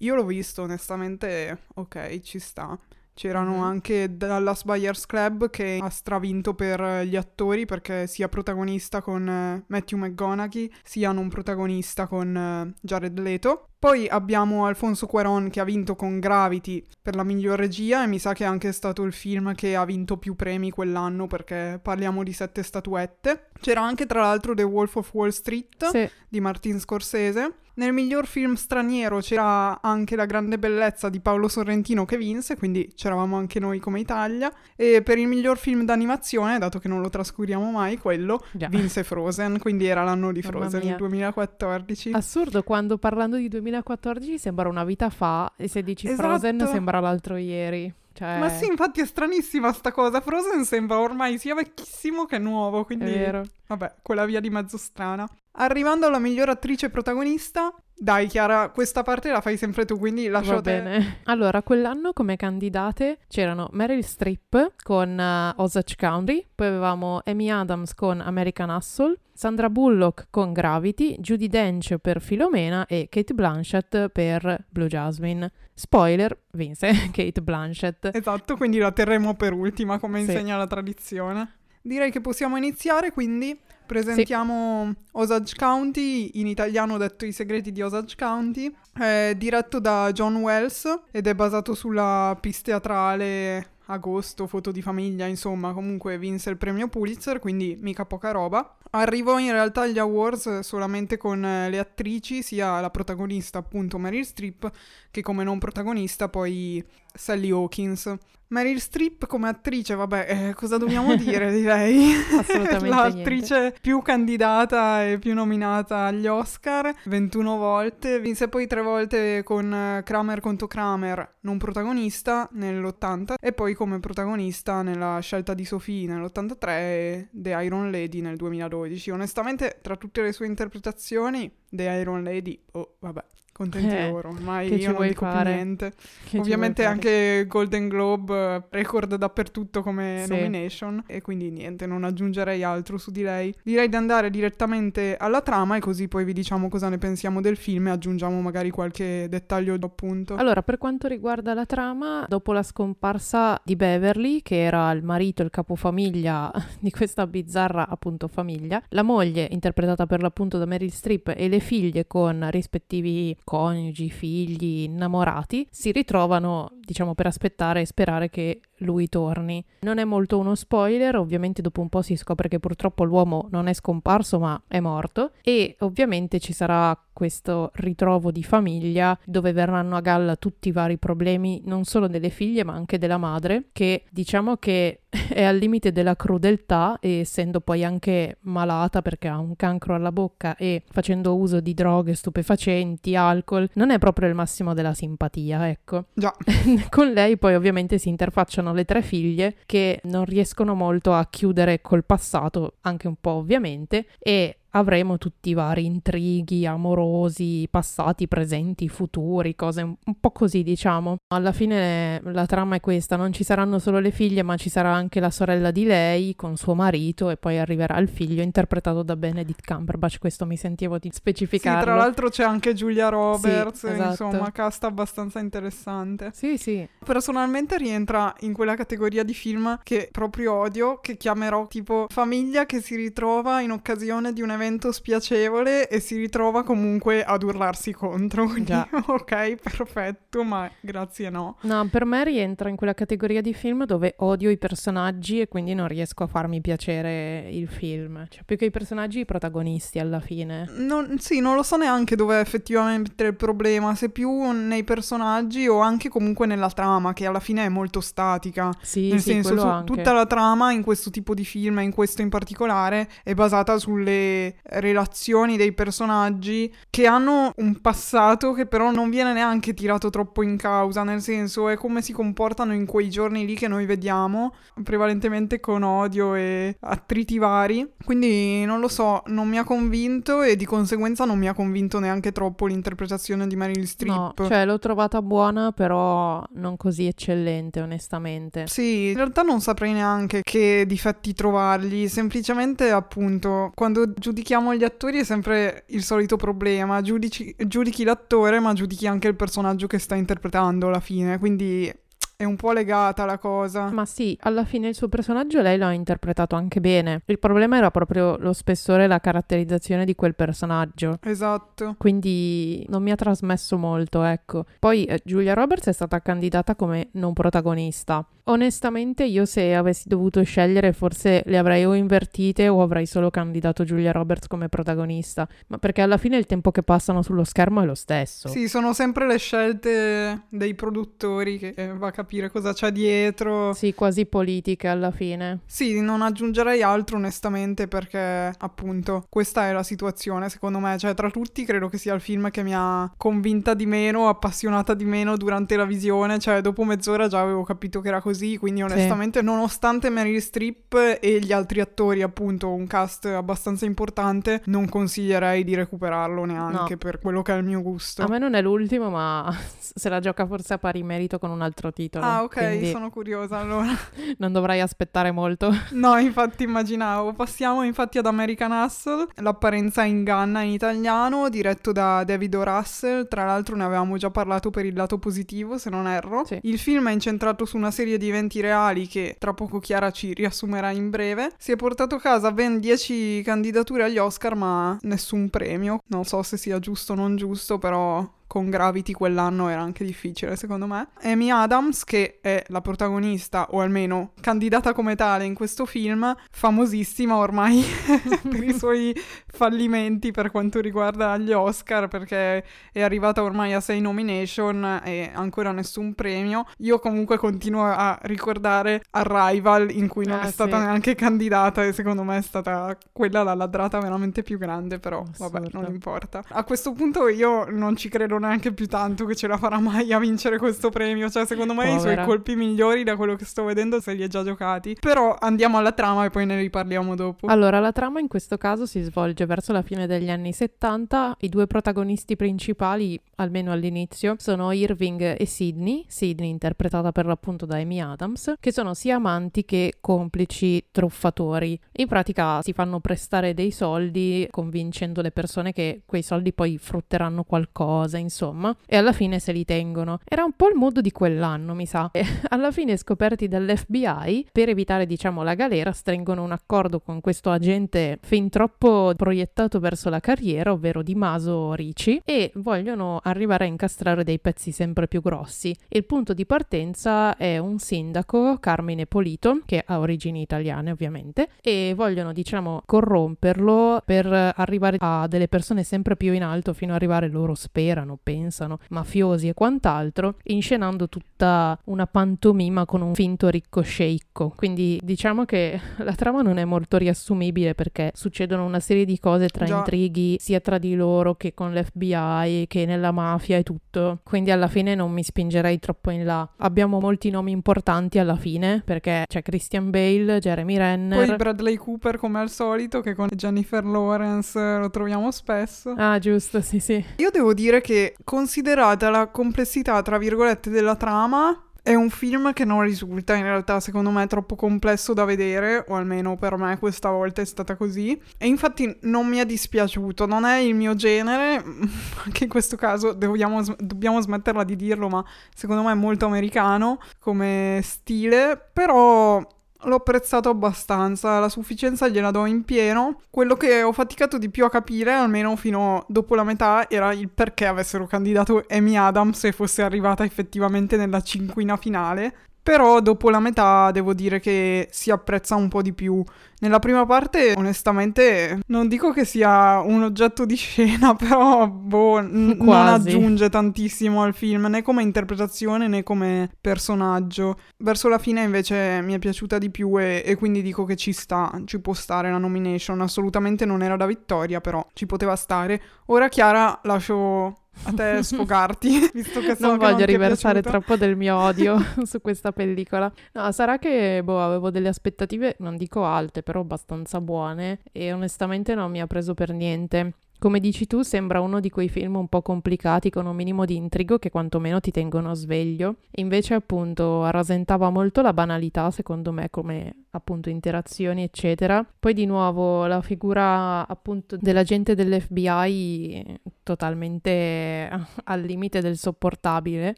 Io 0.00 0.14
l'ho 0.14 0.26
visto, 0.26 0.62
onestamente, 0.62 1.62
ok, 1.74 2.20
ci 2.20 2.38
sta. 2.38 2.78
C'erano 3.16 3.52
mm-hmm. 3.52 3.62
anche 3.62 4.14
Dallas 4.14 4.64
Buyers 4.64 5.06
Club 5.06 5.48
che 5.48 5.78
ha 5.80 5.88
stravinto 5.88 6.52
per 6.52 7.02
gli 7.04 7.16
attori 7.16 7.64
perché 7.64 8.06
sia 8.06 8.28
protagonista 8.28 9.00
con 9.00 9.26
eh, 9.26 9.64
Matthew 9.68 9.98
McGonaghy 10.00 10.70
sia 10.82 11.12
non 11.12 11.30
protagonista 11.30 12.06
con 12.06 12.36
eh, 12.36 12.74
Jared 12.82 13.18
Leto. 13.18 13.68
Poi 13.78 14.06
abbiamo 14.06 14.66
Alfonso 14.66 15.06
Cuaron 15.06 15.48
che 15.48 15.60
ha 15.60 15.64
vinto 15.64 15.96
con 15.96 16.20
Gravity 16.20 16.84
per 17.00 17.14
la 17.14 17.24
miglior 17.24 17.58
regia 17.58 18.04
e 18.04 18.06
mi 18.06 18.18
sa 18.18 18.34
che 18.34 18.44
è 18.44 18.46
anche 18.46 18.70
stato 18.72 19.02
il 19.02 19.14
film 19.14 19.54
che 19.54 19.76
ha 19.76 19.86
vinto 19.86 20.18
più 20.18 20.36
premi 20.36 20.70
quell'anno 20.70 21.26
perché 21.26 21.80
parliamo 21.82 22.22
di 22.22 22.34
sette 22.34 22.62
statuette. 22.62 23.48
C'era 23.58 23.80
anche 23.80 24.04
tra 24.04 24.20
l'altro 24.20 24.54
The 24.54 24.62
Wolf 24.62 24.96
of 24.96 25.10
Wall 25.14 25.30
Street 25.30 25.88
sì. 25.88 26.10
di 26.28 26.40
Martin 26.40 26.78
Scorsese 26.78 27.54
nel 27.76 27.92
miglior 27.92 28.26
film 28.26 28.54
straniero 28.54 29.20
c'era 29.20 29.80
anche 29.80 30.16
La 30.16 30.26
grande 30.26 30.58
bellezza 30.58 31.08
di 31.08 31.20
Paolo 31.20 31.48
Sorrentino 31.48 32.04
che 32.04 32.16
vinse, 32.16 32.56
quindi 32.56 32.92
c'eravamo 32.94 33.36
anche 33.36 33.60
noi 33.60 33.78
come 33.78 34.00
Italia. 34.00 34.52
E 34.74 35.02
per 35.02 35.18
il 35.18 35.26
miglior 35.26 35.58
film 35.58 35.84
d'animazione, 35.84 36.58
dato 36.58 36.78
che 36.78 36.88
non 36.88 37.00
lo 37.00 37.08
trascuriamo 37.08 37.70
mai, 37.70 37.98
quello 37.98 38.44
Già. 38.52 38.68
vinse 38.68 39.04
Frozen, 39.04 39.58
quindi 39.58 39.86
era 39.86 40.02
l'anno 40.02 40.32
di 40.32 40.42
Frozen, 40.42 40.82
il 40.82 40.96
2014. 40.96 42.10
Assurdo, 42.12 42.62
quando 42.62 42.98
parlando 42.98 43.36
di 43.36 43.48
2014 43.48 44.38
sembra 44.38 44.68
una 44.68 44.84
vita 44.84 45.10
fa 45.10 45.52
e 45.56 45.68
se 45.68 45.82
dici 45.82 46.06
esatto. 46.06 46.28
Frozen 46.28 46.66
sembra 46.66 47.00
l'altro 47.00 47.36
ieri. 47.36 47.92
Cioè... 48.16 48.38
Ma 48.38 48.48
sì, 48.48 48.64
infatti 48.64 49.02
è 49.02 49.06
stranissima 49.06 49.74
sta 49.74 49.92
cosa. 49.92 50.22
Frozen 50.22 50.64
sembra 50.64 50.98
ormai 50.98 51.36
sia 51.36 51.54
vecchissimo 51.54 52.24
che 52.24 52.38
nuovo, 52.38 52.84
quindi... 52.86 53.12
È 53.12 53.18
vero. 53.18 53.44
Vabbè, 53.66 53.96
quella 54.00 54.24
via 54.24 54.40
di 54.40 54.48
mezzo 54.48 54.78
strana. 54.78 55.28
Arrivando 55.58 56.06
alla 56.06 56.18
miglior 56.18 56.48
attrice 56.48 56.88
protagonista, 56.88 57.74
dai 57.98 58.26
Chiara, 58.26 58.68
questa 58.68 59.02
parte 59.02 59.30
la 59.30 59.40
fai 59.40 59.56
sempre 59.56 59.84
tu, 59.86 59.98
quindi 59.98 60.28
lascio 60.28 60.56
Va 60.56 60.60
te. 60.60 60.82
bene. 60.82 61.20
Allora, 61.24 61.62
quell'anno 61.62 62.12
come 62.12 62.36
candidate 62.36 63.18
c'erano 63.26 63.68
Meryl 63.72 64.04
Streep 64.04 64.74
con 64.82 65.18
uh, 65.18 65.60
Osage 65.62 65.96
County, 65.96 66.46
poi 66.54 66.66
avevamo 66.66 67.22
Amy 67.24 67.48
Adams 67.48 67.94
con 67.94 68.20
American 68.20 68.68
Hustle, 68.68 69.18
Sandra 69.32 69.70
Bullock 69.70 70.26
con 70.30 70.52
Gravity, 70.52 71.16
Judy 71.18 71.48
Dench 71.48 71.96
per 71.96 72.20
Filomena 72.20 72.86
e 72.86 73.08
Kate 73.10 73.34
Blanchett 73.34 74.08
per 74.08 74.66
Blue 74.68 74.88
Jasmine. 74.88 75.50
Spoiler, 75.72 76.38
vinse 76.52 76.90
Kate 77.12 77.42
Blanchett. 77.42 78.10
Esatto, 78.12 78.56
quindi 78.56 78.78
la 78.78 78.92
terremo 78.92 79.34
per 79.34 79.52
ultima 79.52 79.98
come 79.98 80.22
sì. 80.22 80.30
insegna 80.30 80.56
la 80.56 80.66
tradizione. 80.66 81.54
Direi 81.80 82.10
che 82.10 82.20
possiamo 82.20 82.56
iniziare, 82.56 83.12
quindi 83.12 83.58
Presentiamo 83.86 84.92
sì. 84.92 85.04
Osage 85.12 85.54
County, 85.56 86.30
in 86.34 86.46
italiano 86.46 86.98
detto 86.98 87.24
I 87.24 87.32
segreti 87.32 87.72
di 87.72 87.80
Osage 87.80 88.16
County, 88.16 88.74
è 88.92 89.34
diretto 89.36 89.78
da 89.78 90.10
John 90.12 90.36
Wells 90.36 91.02
ed 91.10 91.26
è 91.26 91.34
basato 91.34 91.74
sulla 91.74 92.36
pista 92.40 92.72
teatrale 92.72 93.74
Agosto, 93.86 94.48
foto 94.48 94.72
di 94.72 94.82
famiglia, 94.82 95.26
insomma, 95.26 95.72
comunque 95.72 96.18
vinse 96.18 96.50
il 96.50 96.56
premio 96.56 96.88
Pulitzer, 96.88 97.38
quindi 97.38 97.76
mica 97.80 98.04
poca 98.04 98.32
roba. 98.32 98.76
Arrivò 98.90 99.38
in 99.38 99.52
realtà 99.52 99.82
agli 99.82 99.98
awards 99.98 100.60
solamente 100.60 101.16
con 101.16 101.40
le 101.40 101.78
attrici, 101.78 102.42
sia 102.42 102.80
la 102.80 102.90
protagonista 102.90 103.58
appunto 103.58 103.98
Meryl 103.98 104.24
Streep, 104.24 104.70
che 105.10 105.22
come 105.22 105.44
non 105.44 105.58
protagonista 105.58 106.28
poi 106.28 106.84
Sally 107.16 107.50
Hawkins. 107.50 108.16
Meryl 108.48 108.78
Streep 108.78 109.26
come 109.26 109.48
attrice, 109.48 109.96
vabbè, 109.96 110.26
eh, 110.28 110.54
cosa 110.54 110.78
dobbiamo 110.78 111.16
dire 111.16 111.50
di 111.52 111.62
lei? 111.62 112.12
Assolutamente 112.38 112.86
L'attrice 112.88 113.58
niente. 113.58 113.78
più 113.80 114.00
candidata 114.02 115.04
e 115.04 115.18
più 115.18 115.34
nominata 115.34 116.04
agli 116.04 116.28
Oscar, 116.28 116.94
21 117.06 117.56
volte, 117.56 118.20
vinse 118.20 118.48
poi 118.48 118.68
tre 118.68 118.82
volte 118.82 119.42
con 119.42 120.00
Kramer 120.04 120.38
contro 120.40 120.68
Kramer, 120.68 121.38
non 121.40 121.58
protagonista, 121.58 122.48
nell'80, 122.52 123.34
e 123.40 123.52
poi 123.52 123.74
come 123.74 123.98
protagonista 123.98 124.82
nella 124.82 125.18
scelta 125.18 125.52
di 125.52 125.64
Sophie 125.64 126.06
nell'83 126.06 126.68
e 126.68 127.28
The 127.32 127.50
Iron 127.64 127.90
Lady 127.90 128.20
nel 128.20 128.36
2012. 128.36 129.10
Onestamente, 129.10 129.78
tra 129.82 129.96
tutte 129.96 130.22
le 130.22 130.30
sue 130.30 130.46
interpretazioni, 130.46 131.50
The 131.68 131.82
Iron 131.82 132.22
Lady, 132.22 132.60
oh, 132.72 132.94
vabbè, 133.00 133.24
contenti 133.56 133.94
eh, 133.94 134.10
loro, 134.10 134.28
ormai 134.28 134.74
io 134.74 134.92
non 134.92 135.06
dico 135.06 135.24
fare? 135.24 135.44
più 135.44 135.54
niente. 135.54 135.92
Che 136.24 136.38
Ovviamente 136.38 136.84
anche 136.84 137.46
Golden 137.48 137.88
Globe, 137.88 138.66
record 138.68 139.14
dappertutto 139.14 139.82
come 139.82 140.24
sì. 140.26 140.30
nomination 140.30 141.02
e 141.06 141.22
quindi 141.22 141.50
niente, 141.50 141.86
non 141.86 142.04
aggiungerei 142.04 142.62
altro 142.62 142.98
su 142.98 143.10
di 143.10 143.22
lei. 143.22 143.54
Direi 143.62 143.88
di 143.88 143.96
andare 143.96 144.28
direttamente 144.28 145.16
alla 145.16 145.40
trama 145.40 145.76
e 145.76 145.80
così 145.80 146.06
poi 146.06 146.24
vi 146.24 146.34
diciamo 146.34 146.68
cosa 146.68 146.90
ne 146.90 146.98
pensiamo 146.98 147.40
del 147.40 147.56
film 147.56 147.86
e 147.86 147.90
aggiungiamo 147.92 148.42
magari 148.42 148.68
qualche 148.68 149.26
dettaglio 149.30 149.74
appunto. 149.80 150.34
Allora, 150.34 150.62
per 150.62 150.76
quanto 150.76 151.08
riguarda 151.08 151.54
la 151.54 151.64
trama, 151.64 152.26
dopo 152.28 152.52
la 152.52 152.62
scomparsa 152.62 153.60
di 153.64 153.74
Beverly, 153.74 154.42
che 154.42 154.62
era 154.62 154.90
il 154.90 155.02
marito, 155.02 155.42
il 155.42 155.50
capofamiglia 155.50 156.52
di 156.78 156.90
questa 156.90 157.26
bizzarra 157.26 157.88
appunto 157.88 158.28
famiglia, 158.28 158.82
la 158.90 159.02
moglie, 159.02 159.48
interpretata 159.50 160.06
per 160.06 160.20
l'appunto 160.20 160.58
da 160.58 160.66
Meryl 160.66 160.92
Streep, 160.92 161.32
e 161.34 161.48
le 161.48 161.60
figlie 161.60 162.06
con 162.06 162.46
rispettivi 162.50 163.36
coniugi, 163.46 164.10
figli, 164.10 164.82
innamorati, 164.82 165.68
si 165.70 165.92
ritrovano, 165.92 166.72
diciamo, 166.80 167.14
per 167.14 167.26
aspettare 167.26 167.82
e 167.82 167.86
sperare 167.86 168.28
che 168.28 168.58
lui 168.78 169.08
torni. 169.08 169.64
Non 169.80 169.98
è 169.98 170.04
molto 170.04 170.38
uno 170.38 170.54
spoiler, 170.54 171.16
ovviamente 171.16 171.62
dopo 171.62 171.80
un 171.80 171.88
po' 171.88 172.02
si 172.02 172.16
scopre 172.16 172.48
che 172.48 172.58
purtroppo 172.58 173.04
l'uomo 173.04 173.48
non 173.50 173.68
è 173.68 173.72
scomparso 173.72 174.38
ma 174.38 174.60
è 174.68 174.80
morto 174.80 175.32
e 175.42 175.76
ovviamente 175.80 176.38
ci 176.38 176.52
sarà 176.52 176.98
questo 177.12 177.70
ritrovo 177.76 178.30
di 178.30 178.42
famiglia 178.42 179.18
dove 179.24 179.52
verranno 179.52 179.96
a 179.96 180.02
galla 180.02 180.36
tutti 180.36 180.68
i 180.68 180.72
vari 180.72 180.98
problemi 180.98 181.62
non 181.64 181.84
solo 181.84 182.08
delle 182.08 182.28
figlie 182.28 182.62
ma 182.62 182.74
anche 182.74 182.98
della 182.98 183.16
madre 183.16 183.68
che 183.72 184.04
diciamo 184.10 184.58
che 184.58 185.00
è 185.32 185.42
al 185.42 185.56
limite 185.56 185.92
della 185.92 186.16
crudeltà 186.16 186.98
e 187.00 187.20
essendo 187.20 187.60
poi 187.60 187.84
anche 187.84 188.38
malata 188.42 189.02
perché 189.02 189.28
ha 189.28 189.38
un 189.38 189.56
cancro 189.56 189.94
alla 189.94 190.12
bocca 190.12 190.56
e 190.56 190.82
facendo 190.90 191.36
uso 191.36 191.60
di 191.60 191.74
droghe, 191.74 192.14
stupefacenti, 192.14 193.16
alcol, 193.16 193.68
non 193.74 193.90
è 193.90 193.98
proprio 193.98 194.28
il 194.28 194.34
massimo 194.34 194.74
della 194.74 194.94
simpatia, 194.94 195.68
ecco. 195.68 196.06
Già. 196.14 196.34
Con 196.90 197.12
lei 197.12 197.38
poi 197.38 197.54
ovviamente 197.54 197.98
si 197.98 198.08
interfacciano 198.08 198.65
le 198.72 198.84
tre 198.84 199.02
figlie 199.02 199.56
che 199.66 200.00
non 200.04 200.24
riescono 200.24 200.74
molto 200.74 201.12
a 201.12 201.26
chiudere 201.28 201.80
col 201.80 202.04
passato, 202.04 202.76
anche 202.82 203.06
un 203.06 203.16
po' 203.20 203.32
ovviamente, 203.32 204.06
e 204.18 204.58
avremo 204.76 205.16
tutti 205.16 205.50
i 205.50 205.54
vari 205.54 205.86
intrighi 205.86 206.66
amorosi, 206.66 207.66
passati, 207.70 208.28
presenti, 208.28 208.88
futuri, 208.88 209.54
cose 209.54 209.82
un, 209.82 210.20
po' 210.20 210.30
così, 210.30 210.62
diciamo. 210.62 211.16
Alla 211.28 211.52
fine 211.52 212.20
la 212.22 212.46
trama 212.46 212.76
è 212.76 212.80
questa, 212.80 213.16
non 213.16 213.32
ci 213.32 213.42
saranno 213.42 213.78
solo 213.78 213.98
le 213.98 214.10
figlie, 214.10 214.42
ma 214.42 214.56
ci 214.56 214.68
sarà 214.68 214.92
anche 214.92 215.18
la 215.18 215.30
sorella 215.30 215.70
di 215.70 215.84
lei 215.84 216.34
con 216.36 216.56
suo 216.56 216.74
marito 216.74 217.30
e 217.30 217.36
poi 217.36 217.58
arriverà 217.58 217.96
il 217.98 218.08
figlio 218.08 218.42
interpretato 218.42 219.02
da 219.02 219.16
Benedict 219.16 219.64
Cumberbatch, 219.66 220.18
questo 220.18 220.44
mi 220.44 220.56
sentivo 220.56 220.98
di 220.98 221.10
specificare. 221.10 221.78
Sì, 221.78 221.84
tra 221.84 221.94
l'altro 221.94 222.28
c'è 222.28 222.44
anche 222.44 222.74
Giulia 222.74 223.08
Roberts, 223.08 223.86
sì, 223.86 223.92
esatto. 223.92 224.24
insomma, 224.24 224.52
cast 224.52 224.84
abbastanza 224.84 225.38
interessante. 225.38 226.30
Sì, 226.34 226.58
sì. 226.58 226.86
Personalmente 227.02 227.78
rientra 227.78 228.34
in 228.40 228.52
quella 228.52 228.74
categoria 228.74 229.22
di 229.22 229.32
film 229.34 229.80
che 229.82 230.08
proprio 230.12 230.52
odio, 230.52 230.98
che 231.00 231.16
chiamerò 231.16 231.66
tipo 231.66 232.06
famiglia 232.10 232.66
che 232.66 232.80
si 232.80 232.94
ritrova 232.94 233.60
in 233.60 233.70
occasione 233.70 234.32
di 234.32 234.42
un 234.42 234.50
evento 234.50 234.64
evento 234.66 234.90
spiacevole 234.92 235.88
e 235.88 236.00
si 236.00 236.16
ritrova 236.16 236.64
comunque 236.64 237.24
ad 237.24 237.42
urlarsi 237.42 237.92
contro. 237.92 238.46
Quindi, 238.46 238.64
Già. 238.66 238.88
ok, 239.06 239.54
perfetto, 239.56 240.42
ma 240.42 240.68
grazie 240.80 241.30
no. 241.30 241.56
No, 241.62 241.88
per 241.88 242.04
me 242.04 242.24
rientra 242.24 242.68
in 242.68 242.76
quella 242.76 242.94
categoria 242.94 243.40
di 243.40 243.54
film 243.54 243.84
dove 243.84 244.14
odio 244.18 244.50
i 244.50 244.58
personaggi 244.58 245.40
e 245.40 245.48
quindi 245.48 245.74
non 245.74 245.88
riesco 245.88 246.24
a 246.24 246.26
farmi 246.26 246.60
piacere 246.60 247.48
il 247.50 247.68
film. 247.68 248.26
Cioè, 248.28 248.42
più 248.44 248.56
che 248.56 248.66
i 248.66 248.70
personaggi, 248.70 249.20
i 249.20 249.24
protagonisti 249.24 249.98
alla 249.98 250.20
fine. 250.20 250.68
Non, 250.76 251.18
sì, 251.18 251.40
non 251.40 251.54
lo 251.54 251.62
so 251.62 251.76
neanche 251.76 252.16
dove 252.16 252.36
è 252.36 252.40
effettivamente 252.40 253.24
il 253.24 253.36
problema, 253.36 253.94
se 253.94 254.08
più 254.08 254.50
nei 254.50 254.84
personaggi 254.84 255.68
o 255.68 255.78
anche 255.80 256.08
comunque 256.08 256.46
nella 256.46 256.70
trama, 256.70 257.12
che 257.12 257.26
alla 257.26 257.40
fine 257.40 257.64
è 257.64 257.68
molto 257.68 258.00
statica. 258.00 258.70
Sì, 258.80 259.08
Nel 259.10 259.20
sì, 259.20 259.30
senso, 259.32 259.58
su- 259.58 259.84
tutta 259.84 260.12
la 260.12 260.26
trama 260.26 260.72
in 260.72 260.82
questo 260.82 261.10
tipo 261.10 261.34
di 261.34 261.44
film, 261.44 261.78
e 261.78 261.82
in 261.84 261.92
questo 261.92 262.22
in 262.22 262.28
particolare, 262.28 263.08
è 263.22 263.34
basata 263.34 263.78
sulle 263.78 264.45
relazioni 264.62 265.56
dei 265.56 265.72
personaggi 265.72 266.72
che 266.90 267.06
hanno 267.06 267.52
un 267.56 267.80
passato 267.80 268.52
che 268.52 268.66
però 268.66 268.90
non 268.90 269.10
viene 269.10 269.32
neanche 269.32 269.74
tirato 269.74 270.10
troppo 270.10 270.42
in 270.42 270.56
causa, 270.56 271.02
nel 271.02 271.20
senso 271.20 271.68
è 271.68 271.76
come 271.76 272.02
si 272.02 272.12
comportano 272.12 272.74
in 272.74 272.86
quei 272.86 273.08
giorni 273.08 273.46
lì 273.46 273.54
che 273.54 273.68
noi 273.68 273.86
vediamo, 273.86 274.54
prevalentemente 274.82 275.60
con 275.60 275.82
odio 275.82 276.34
e 276.34 276.76
attriti 276.80 277.38
vari. 277.38 277.88
Quindi 278.04 278.64
non 278.64 278.80
lo 278.80 278.88
so, 278.88 279.22
non 279.26 279.48
mi 279.48 279.58
ha 279.58 279.64
convinto 279.64 280.42
e 280.42 280.56
di 280.56 280.64
conseguenza 280.64 281.24
non 281.24 281.38
mi 281.38 281.48
ha 281.48 281.54
convinto 281.54 281.98
neanche 281.98 282.32
troppo 282.32 282.66
l'interpretazione 282.66 283.46
di 283.46 283.56
Meryl 283.56 283.78
No, 283.78 283.86
Streep. 283.86 284.48
cioè 284.48 284.64
l'ho 284.64 284.78
trovata 284.78 285.22
buona, 285.22 285.72
però 285.72 286.44
non 286.54 286.76
così 286.76 287.06
eccellente, 287.06 287.80
onestamente. 287.80 288.66
Sì, 288.66 289.08
in 289.08 289.14
realtà 289.14 289.42
non 289.42 289.60
saprei 289.60 289.92
neanche 289.92 290.40
che 290.42 290.84
difetti 290.86 291.32
trovargli, 291.32 292.08
semplicemente 292.08 292.90
appunto 292.90 293.70
quando 293.74 294.12
giudichiamo 294.36 294.74
gli 294.74 294.84
attori 294.84 295.20
è 295.20 295.24
sempre 295.24 295.84
il 295.88 296.02
solito 296.02 296.36
problema, 296.36 297.00
giudici- 297.00 297.56
giudichi 297.56 298.04
l'attore 298.04 298.60
ma 298.60 298.74
giudichi 298.74 299.06
anche 299.06 299.28
il 299.28 299.34
personaggio 299.34 299.86
che 299.86 299.98
sta 299.98 300.14
interpretando 300.14 300.88
alla 300.88 301.00
fine, 301.00 301.38
quindi 301.38 301.90
è 302.36 302.44
un 302.44 302.56
po' 302.56 302.72
legata 302.72 303.24
la 303.24 303.38
cosa. 303.38 303.90
Ma 303.90 304.04
sì, 304.04 304.36
alla 304.42 304.64
fine 304.64 304.88
il 304.88 304.94
suo 304.94 305.08
personaggio 305.08 305.62
lei 305.62 305.78
l'ha 305.78 305.92
interpretato 305.92 306.54
anche 306.54 306.80
bene. 306.80 307.22
Il 307.24 307.38
problema 307.38 307.78
era 307.78 307.90
proprio 307.90 308.36
lo 308.36 308.52
spessore 308.52 309.04
e 309.04 309.06
la 309.06 309.20
caratterizzazione 309.20 310.04
di 310.04 310.14
quel 310.14 310.34
personaggio. 310.34 311.18
Esatto. 311.22 311.94
Quindi 311.96 312.84
non 312.88 313.02
mi 313.02 313.10
ha 313.10 313.16
trasmesso 313.16 313.78
molto, 313.78 314.22
ecco. 314.22 314.66
Poi 314.78 315.04
eh, 315.04 315.22
Julia 315.24 315.54
Roberts 315.54 315.86
è 315.88 315.92
stata 315.92 316.20
candidata 316.20 316.76
come 316.76 317.08
non 317.12 317.32
protagonista. 317.32 318.26
Onestamente 318.48 319.24
io 319.24 319.44
se 319.44 319.74
avessi 319.74 320.08
dovuto 320.08 320.40
scegliere 320.44 320.92
forse 320.92 321.42
le 321.46 321.58
avrei 321.58 321.84
o 321.84 321.94
invertite 321.94 322.68
o 322.68 322.80
avrei 322.80 323.04
solo 323.04 323.28
candidato 323.28 323.82
Julia 323.82 324.12
Roberts 324.12 324.46
come 324.46 324.68
protagonista. 324.68 325.48
Ma 325.68 325.78
perché 325.78 326.02
alla 326.02 326.16
fine 326.16 326.36
il 326.36 326.46
tempo 326.46 326.70
che 326.70 326.84
passano 326.84 327.22
sullo 327.22 327.42
schermo 327.42 327.80
è 327.80 327.86
lo 327.86 327.96
stesso. 327.96 328.46
Sì, 328.48 328.68
sono 328.68 328.92
sempre 328.92 329.26
le 329.26 329.38
scelte 329.38 330.42
dei 330.48 330.74
produttori 330.74 331.58
che 331.58 331.72
eh, 331.76 331.92
va 331.94 332.08
a 332.08 332.10
capire 332.10 332.24
cosa 332.50 332.72
c'è 332.72 332.90
dietro. 332.92 333.72
Sì, 333.72 333.94
quasi 333.94 334.26
politiche 334.26 334.88
alla 334.88 335.10
fine. 335.10 335.60
Sì, 335.66 336.00
non 336.00 336.22
aggiungerei 336.22 336.82
altro 336.82 337.16
onestamente 337.16 337.88
perché 337.88 338.52
appunto 338.58 339.26
questa 339.28 339.68
è 339.68 339.72
la 339.72 339.82
situazione 339.82 340.48
secondo 340.48 340.78
me, 340.78 340.98
cioè 340.98 341.14
tra 341.14 341.30
tutti 341.30 341.64
credo 341.64 341.88
che 341.88 341.98
sia 341.98 342.14
il 342.14 342.20
film 342.20 342.50
che 342.50 342.62
mi 342.62 342.72
ha 342.74 343.10
convinta 343.16 343.74
di 343.74 343.86
meno, 343.86 344.28
appassionata 344.28 344.94
di 344.94 345.04
meno 345.04 345.36
durante 345.36 345.76
la 345.76 345.84
visione, 345.84 346.38
cioè 346.38 346.60
dopo 346.60 346.84
mezz'ora 346.84 347.28
già 347.28 347.40
avevo 347.40 347.62
capito 347.62 348.00
che 348.00 348.08
era 348.08 348.20
così, 348.20 348.56
quindi 348.58 348.82
onestamente 348.82 349.42
nonostante 349.42 350.10
Meryl 350.10 350.40
Streep 350.40 351.18
e 351.20 351.38
gli 351.40 351.52
altri 351.52 351.80
attori 351.80 352.22
appunto 352.22 352.72
un 352.72 352.86
cast 352.86 353.26
abbastanza 353.26 353.84
importante, 353.84 354.62
non 354.66 354.88
consiglierei 354.88 355.64
di 355.64 355.74
recuperarlo 355.74 356.44
neanche 356.44 356.92
No. 356.92 356.96
per 356.98 357.18
quello 357.18 357.42
che 357.42 357.52
è 357.54 357.56
il 357.56 357.64
mio 357.64 357.82
gusto. 357.82 358.22
A 358.22 358.28
me 358.28 358.38
non 358.38 358.54
è 358.54 358.62
l'ultimo, 358.62 359.10
ma 359.10 359.54
se 359.78 360.08
la 360.08 360.20
gioca 360.20 360.46
forse 360.46 360.74
a 360.74 360.78
pari 360.78 361.02
merito 361.02 361.38
con 361.38 361.50
un 361.50 361.62
altro 361.62 361.92
titolo. 361.92 362.15
Ah 362.20 362.42
ok, 362.42 362.54
quindi 362.54 362.90
sono 362.90 363.10
curiosa 363.10 363.58
allora. 363.58 363.88
non 364.38 364.52
dovrai 364.52 364.80
aspettare 364.80 365.30
molto. 365.30 365.72
No, 365.96 366.18
infatti 366.18 366.64
immaginavo. 366.64 367.32
Passiamo 367.32 367.82
infatti 367.82 368.18
ad 368.18 368.26
American 368.26 368.70
Hustle, 368.70 369.26
l'apparenza 369.36 370.04
inganna 370.04 370.60
in 370.62 370.72
italiano, 370.72 371.48
diretto 371.48 371.90
da 371.92 372.22
David 372.22 372.54
O. 372.54 372.64
Russell, 372.64 373.28
tra 373.28 373.44
l'altro 373.44 373.76
ne 373.76 373.84
avevamo 373.84 374.16
già 374.16 374.30
parlato 374.30 374.70
per 374.70 374.84
il 374.84 374.94
lato 374.94 375.18
positivo, 375.18 375.78
se 375.78 375.90
non 375.90 376.06
erro. 376.06 376.44
Sì. 376.44 376.58
Il 376.62 376.78
film 376.78 377.08
è 377.08 377.12
incentrato 377.12 377.64
su 377.64 377.76
una 377.76 377.90
serie 377.90 378.18
di 378.18 378.28
eventi 378.28 378.60
reali 378.60 379.06
che 379.06 379.36
tra 379.38 379.54
poco 379.54 379.78
Chiara 379.78 380.10
ci 380.10 380.34
riassumerà 380.34 380.90
in 380.90 381.10
breve. 381.10 381.52
Si 381.56 381.72
è 381.72 381.76
portato 381.76 382.16
a 382.16 382.20
casa 382.20 382.52
ben 382.52 382.78
10 382.78 383.42
candidature 383.42 384.04
agli 384.04 384.18
Oscar, 384.18 384.54
ma 384.54 384.96
nessun 385.02 385.48
premio. 385.48 386.00
Non 386.08 386.24
so 386.24 386.42
se 386.42 386.56
sia 386.56 386.78
giusto 386.78 387.12
o 387.12 387.16
non 387.16 387.36
giusto, 387.36 387.78
però 387.78 388.26
con 388.46 388.70
Gravity 388.70 389.12
quell'anno 389.12 389.68
era 389.68 389.80
anche 389.80 390.04
difficile 390.04 390.56
secondo 390.56 390.86
me. 390.86 391.08
Amy 391.22 391.50
Adams, 391.50 392.04
che 392.04 392.38
è 392.40 392.62
la 392.68 392.80
protagonista, 392.80 393.66
o 393.70 393.80
almeno 393.80 394.32
candidata 394.40 394.92
come 394.92 395.16
tale 395.16 395.44
in 395.44 395.54
questo 395.54 395.84
film, 395.86 396.34
famosissima 396.50 397.36
ormai 397.36 397.82
per 398.48 398.62
i 398.62 398.72
suoi 398.74 399.14
fallimenti 399.46 400.30
per 400.30 400.50
quanto 400.50 400.80
riguarda 400.80 401.36
gli 401.38 401.52
Oscar, 401.52 402.08
perché 402.08 402.64
è 402.92 403.02
arrivata 403.02 403.42
ormai 403.42 403.72
a 403.72 403.80
sei 403.80 404.00
nomination 404.00 405.00
e 405.04 405.30
ancora 405.34 405.72
nessun 405.72 406.14
premio. 406.14 406.64
Io 406.78 406.98
comunque 406.98 407.36
continuo 407.38 407.84
a 407.84 408.18
ricordare 408.22 409.02
Arrival, 409.10 409.90
in 409.90 410.08
cui 410.08 410.26
non 410.26 410.38
Ah, 410.40 410.42
è 410.46 410.50
stata 410.50 410.78
sì. 410.78 410.84
neanche 410.84 411.14
candidata 411.14 411.84
e 411.84 411.92
secondo 411.92 412.22
me 412.22 412.38
è 412.38 412.42
stata 412.42 412.96
quella 413.12 413.42
la 413.42 413.54
ladrata 413.54 413.98
veramente 414.00 414.42
più 414.42 414.58
grande, 414.58 414.98
però 414.98 415.22
vabbè, 415.38 415.58
Assurdo. 415.58 415.80
non 415.80 415.90
importa. 415.92 416.42
A 416.48 416.64
questo 416.64 416.92
punto 416.92 417.28
io 417.28 417.64
non 417.70 417.96
ci 417.96 418.08
credo 418.08 418.35
neanche 418.38 418.72
più 418.72 418.86
tanto 418.86 419.24
che 419.24 419.34
ce 419.34 419.46
la 419.46 419.56
farà 419.56 419.78
mai 419.78 420.12
a 420.12 420.18
vincere 420.18 420.58
questo 420.58 420.90
premio, 420.90 421.28
cioè 421.30 421.46
secondo 421.46 421.74
me 421.74 421.84
i 421.84 421.90
suoi 421.90 422.00
Povera. 422.02 422.24
colpi 422.24 422.56
migliori 422.56 423.04
da 423.04 423.16
quello 423.16 423.36
che 423.36 423.44
sto 423.44 423.64
vedendo 423.64 424.00
se 424.00 424.14
li 424.14 424.22
è 424.22 424.28
già 424.28 424.42
giocati. 424.42 424.96
Però 425.00 425.36
andiamo 425.38 425.78
alla 425.78 425.92
trama 425.92 426.24
e 426.24 426.30
poi 426.30 426.46
ne 426.46 426.58
riparliamo 426.58 427.14
dopo. 427.14 427.46
Allora, 427.46 427.80
la 427.80 427.92
trama 427.92 428.20
in 428.20 428.28
questo 428.28 428.56
caso 428.56 428.86
si 428.86 429.02
svolge 429.02 429.46
verso 429.46 429.72
la 429.72 429.82
fine 429.82 430.06
degli 430.06 430.30
anni 430.30 430.52
70. 430.52 431.36
I 431.40 431.48
due 431.48 431.66
protagonisti 431.66 432.36
principali, 432.36 433.20
almeno 433.36 433.72
all'inizio, 433.72 434.36
sono 434.38 434.72
Irving 434.72 435.36
e 435.38 435.46
Sidney, 435.46 436.04
Sidney 436.08 436.48
interpretata 436.48 437.12
per 437.12 437.26
l'appunto 437.26 437.66
da 437.66 437.76
Amy 437.76 438.00
Adams, 438.00 438.54
che 438.60 438.72
sono 438.72 438.94
sia 438.94 439.16
amanti 439.16 439.64
che 439.64 439.94
complici 440.00 440.84
truffatori. 440.90 441.78
In 441.92 442.06
pratica 442.06 442.62
si 442.62 442.72
fanno 442.72 443.00
prestare 443.00 443.54
dei 443.54 443.70
soldi 443.70 444.46
convincendo 444.50 445.22
le 445.22 445.30
persone 445.30 445.72
che 445.72 446.02
quei 446.06 446.22
soldi 446.22 446.52
poi 446.52 446.78
frutteranno 446.78 447.44
qualcosa, 447.44 448.18
insomma, 448.26 448.76
e 448.86 448.96
alla 448.96 449.12
fine 449.12 449.38
se 449.38 449.52
li 449.52 449.64
tengono. 449.64 450.18
Era 450.24 450.44
un 450.44 450.52
po' 450.52 450.68
il 450.68 450.74
modo 450.74 451.00
di 451.00 451.12
quell'anno, 451.12 451.74
mi 451.74 451.86
sa. 451.86 452.10
E 452.12 452.24
alla 452.50 452.72
fine 452.72 452.96
scoperti 452.96 453.48
dall'FBI, 453.48 454.48
per 454.52 454.68
evitare 454.68 455.06
diciamo 455.06 455.42
la 455.42 455.54
galera, 455.54 455.92
stringono 455.92 456.42
un 456.42 456.52
accordo 456.52 457.00
con 457.00 457.20
questo 457.20 457.50
agente 457.50 458.18
fin 458.22 458.48
troppo 458.48 459.12
proiettato 459.16 459.78
verso 459.78 460.10
la 460.10 460.20
carriera, 460.20 460.72
ovvero 460.72 461.02
Di 461.02 461.14
Maso 461.14 461.74
Ricci, 461.74 462.20
e 462.24 462.50
vogliono 462.56 463.20
arrivare 463.22 463.64
a 463.64 463.68
incastrare 463.68 464.24
dei 464.24 464.38
pezzi 464.38 464.72
sempre 464.72 465.06
più 465.08 465.20
grossi. 465.22 465.74
Il 465.88 466.04
punto 466.04 466.34
di 466.34 466.46
partenza 466.46 467.36
è 467.36 467.58
un 467.58 467.78
sindaco, 467.78 468.58
Carmine 468.58 469.06
Polito, 469.06 469.60
che 469.64 469.82
ha 469.86 469.98
origini 469.98 470.42
italiane 470.42 470.90
ovviamente, 470.90 471.48
e 471.62 471.92
vogliono 471.94 472.32
diciamo 472.32 472.82
corromperlo 472.84 474.02
per 474.04 474.26
arrivare 474.26 474.96
a 475.00 475.26
delle 475.28 475.48
persone 475.48 475.82
sempre 475.82 476.16
più 476.16 476.32
in 476.32 476.42
alto 476.42 476.72
fino 476.72 476.92
ad 476.92 476.96
arrivare, 476.96 477.28
loro 477.28 477.54
sperano, 477.54 478.15
pensano, 478.22 478.78
mafiosi 478.90 479.48
e 479.48 479.54
quant'altro, 479.54 480.36
inscenando 480.44 481.08
tutta 481.08 481.78
una 481.84 482.06
pantomima 482.06 482.84
con 482.84 483.02
un 483.02 483.14
finto 483.14 483.48
ricco 483.48 483.82
sceicco. 483.82 484.52
Quindi 484.56 484.98
diciamo 485.02 485.44
che 485.44 485.80
la 485.98 486.14
trama 486.14 486.42
non 486.42 486.58
è 486.58 486.64
molto 486.64 486.96
riassumibile 486.96 487.74
perché 487.74 488.10
succedono 488.14 488.64
una 488.64 488.80
serie 488.80 489.04
di 489.04 489.18
cose 489.18 489.48
tra 489.48 489.64
Già. 489.64 489.78
intrighi 489.78 490.36
sia 490.38 490.60
tra 490.60 490.78
di 490.78 490.94
loro 490.94 491.34
che 491.34 491.54
con 491.54 491.72
l'FBI 491.72 492.66
che 492.68 492.86
nella 492.86 493.12
mafia 493.12 493.56
e 493.58 493.62
tutto. 493.62 494.20
Quindi 494.22 494.50
alla 494.50 494.68
fine 494.68 494.94
non 494.94 495.12
mi 495.12 495.22
spingerei 495.22 495.78
troppo 495.78 496.10
in 496.10 496.24
là. 496.24 496.48
Abbiamo 496.58 497.00
molti 497.00 497.30
nomi 497.30 497.52
importanti 497.52 498.18
alla 498.18 498.36
fine 498.36 498.82
perché 498.84 499.24
c'è 499.26 499.42
Christian 499.42 499.90
Bale, 499.90 500.38
Jeremy 500.38 500.76
Renner. 500.76 501.26
Poi 501.26 501.36
Bradley 501.36 501.76
Cooper 501.76 502.16
come 502.16 502.40
al 502.40 502.50
solito, 502.50 503.00
che 503.00 503.14
con 503.14 503.28
Jennifer 503.34 503.84
Lawrence 503.84 504.58
eh, 504.58 504.78
lo 504.78 504.90
troviamo 504.90 505.30
spesso. 505.30 505.94
Ah, 505.96 506.18
giusto, 506.18 506.60
sì, 506.60 506.78
sì. 506.80 507.04
Io 507.16 507.30
devo 507.30 507.54
dire 507.54 507.80
che, 507.80 508.05
considerata 508.24 509.10
la 509.10 509.28
complessità, 509.28 510.00
tra 510.02 510.18
virgolette, 510.18 510.70
della 510.70 510.96
trama, 510.96 511.66
è 511.86 511.94
un 511.94 512.10
film 512.10 512.52
che 512.52 512.64
non 512.64 512.82
risulta 512.82 513.36
in 513.36 513.44
realtà, 513.44 513.78
secondo 513.78 514.10
me, 514.10 514.26
troppo 514.26 514.56
complesso 514.56 515.12
da 515.12 515.24
vedere, 515.24 515.84
o 515.86 515.94
almeno 515.94 516.36
per 516.36 516.56
me 516.56 516.76
questa 516.80 517.10
volta 517.10 517.42
è 517.42 517.44
stata 517.44 517.76
così. 517.76 518.20
E 518.38 518.48
infatti 518.48 518.92
non 519.02 519.28
mi 519.28 519.36
è 519.36 519.46
dispiaciuto, 519.46 520.26
non 520.26 520.44
è 520.44 520.58
il 520.58 520.74
mio 520.74 520.96
genere, 520.96 521.62
anche 522.24 522.42
in 522.42 522.50
questo 522.50 522.74
caso 522.74 523.12
dobbiamo, 523.12 523.62
dobbiamo 523.78 524.20
smetterla 524.20 524.64
di 524.64 524.74
dirlo, 524.74 525.08
ma 525.08 525.24
secondo 525.54 525.84
me 525.84 525.92
è 525.92 525.94
molto 525.94 526.26
americano 526.26 526.98
come 527.20 527.78
stile, 527.84 528.60
però 528.72 529.46
L'ho 529.84 529.96
apprezzato 529.96 530.48
abbastanza, 530.48 531.38
la 531.38 531.48
sufficienza 531.48 532.08
gliela 532.08 532.30
do 532.30 532.46
in 532.46 532.64
pieno. 532.64 533.20
Quello 533.30 533.54
che 533.54 533.82
ho 533.82 533.92
faticato 533.92 534.38
di 534.38 534.50
più 534.50 534.64
a 534.64 534.70
capire, 534.70 535.12
almeno 535.12 535.54
fino 535.56 536.04
dopo 536.08 536.34
la 536.34 536.44
metà, 536.44 536.88
era 536.88 537.12
il 537.12 537.28
perché 537.28 537.66
avessero 537.66 538.06
candidato 538.06 538.64
Amy 538.68 538.96
Adams 538.96 539.44
e 539.44 539.52
fosse 539.52 539.82
arrivata 539.82 540.24
effettivamente 540.24 540.96
nella 540.96 541.20
cinquina 541.20 541.76
finale. 541.76 542.34
Però 542.66 542.98
dopo 542.98 543.30
la 543.30 543.38
metà 543.38 543.92
devo 543.92 544.12
dire 544.12 544.40
che 544.40 544.88
si 544.90 545.12
apprezza 545.12 545.54
un 545.54 545.68
po' 545.68 545.82
di 545.82 545.92
più. 545.92 546.20
Nella 546.58 546.80
prima 546.80 547.06
parte, 547.06 547.52
onestamente, 547.56 548.58
non 548.66 548.88
dico 548.88 549.12
che 549.12 549.24
sia 549.24 549.78
un 549.78 550.02
oggetto 550.02 550.44
di 550.44 550.56
scena, 550.56 551.14
però 551.14 551.68
boh, 551.68 552.20
n- 552.20 552.56
non 552.58 552.88
aggiunge 552.88 553.50
tantissimo 553.50 554.24
al 554.24 554.34
film, 554.34 554.66
né 554.66 554.82
come 554.82 555.04
interpretazione 555.04 555.86
né 555.86 556.02
come 556.02 556.50
personaggio. 556.60 557.56
Verso 557.76 558.08
la 558.08 558.18
fine 558.18 558.42
invece 558.42 559.00
mi 559.00 559.14
è 559.14 559.20
piaciuta 559.20 559.58
di 559.58 559.70
più 559.70 559.96
e, 560.00 560.24
e 560.26 560.34
quindi 560.34 560.60
dico 560.60 560.84
che 560.84 560.96
ci 560.96 561.12
sta, 561.12 561.56
ci 561.66 561.78
può 561.80 561.92
stare 561.92 562.32
la 562.32 562.38
nomination. 562.38 563.00
Assolutamente 563.00 563.64
non 563.64 563.80
era 563.80 563.94
da 563.94 564.06
vittoria, 564.06 564.60
però 564.60 564.84
ci 564.92 565.06
poteva 565.06 565.36
stare. 565.36 565.80
Ora 566.06 566.28
Chiara 566.28 566.80
lascio 566.82 567.65
a 567.84 567.92
te 567.92 568.22
sfogarti, 568.24 569.10
visto 569.14 569.40
che 569.40 569.54
so 569.54 569.66
non 569.66 569.78
che 569.78 569.84
voglio 569.84 569.98
non 569.98 570.06
riversare 570.06 570.62
troppo 570.62 570.96
del 570.96 571.16
mio 571.16 571.36
odio 571.36 571.76
su 572.04 572.20
questa 572.20 572.52
pellicola. 572.52 573.12
No, 573.32 573.50
sarà 573.52 573.78
che 573.78 574.22
boh, 574.22 574.42
avevo 574.42 574.70
delle 574.70 574.88
aspettative, 574.88 575.56
non 575.60 575.76
dico 575.76 576.04
alte, 576.04 576.42
però 576.42 576.60
abbastanza 576.60 577.20
buone 577.20 577.80
e 577.92 578.12
onestamente 578.12 578.74
non 578.74 578.90
mi 578.90 579.00
ha 579.00 579.06
preso 579.06 579.34
per 579.34 579.52
niente. 579.52 580.14
Come 580.38 580.60
dici 580.60 580.86
tu, 580.86 581.00
sembra 581.00 581.40
uno 581.40 581.60
di 581.60 581.70
quei 581.70 581.88
film 581.88 582.16
un 582.16 582.28
po' 582.28 582.42
complicati 582.42 583.08
con 583.08 583.24
un 583.24 583.34
minimo 583.34 583.64
di 583.64 583.74
intrigo 583.74 584.18
che 584.18 584.28
quantomeno 584.28 584.80
ti 584.80 584.90
tengono 584.90 585.32
sveglio. 585.32 585.96
Invece, 586.16 586.52
appunto, 586.52 587.28
rasentava 587.30 587.88
molto 587.88 588.20
la 588.20 588.34
banalità, 588.34 588.90
secondo 588.90 589.32
me, 589.32 589.48
come 589.48 590.05
appunto 590.16 590.48
interazioni, 590.48 591.22
eccetera. 591.22 591.86
Poi 591.98 592.14
di 592.14 592.26
nuovo 592.26 592.86
la 592.86 593.00
figura 593.00 593.86
appunto 593.86 594.36
dell'agente 594.36 594.94
dell'FBI 594.94 596.40
totalmente 596.62 597.88
al 598.24 598.40
limite 598.40 598.80
del 598.80 598.96
sopportabile 598.96 599.94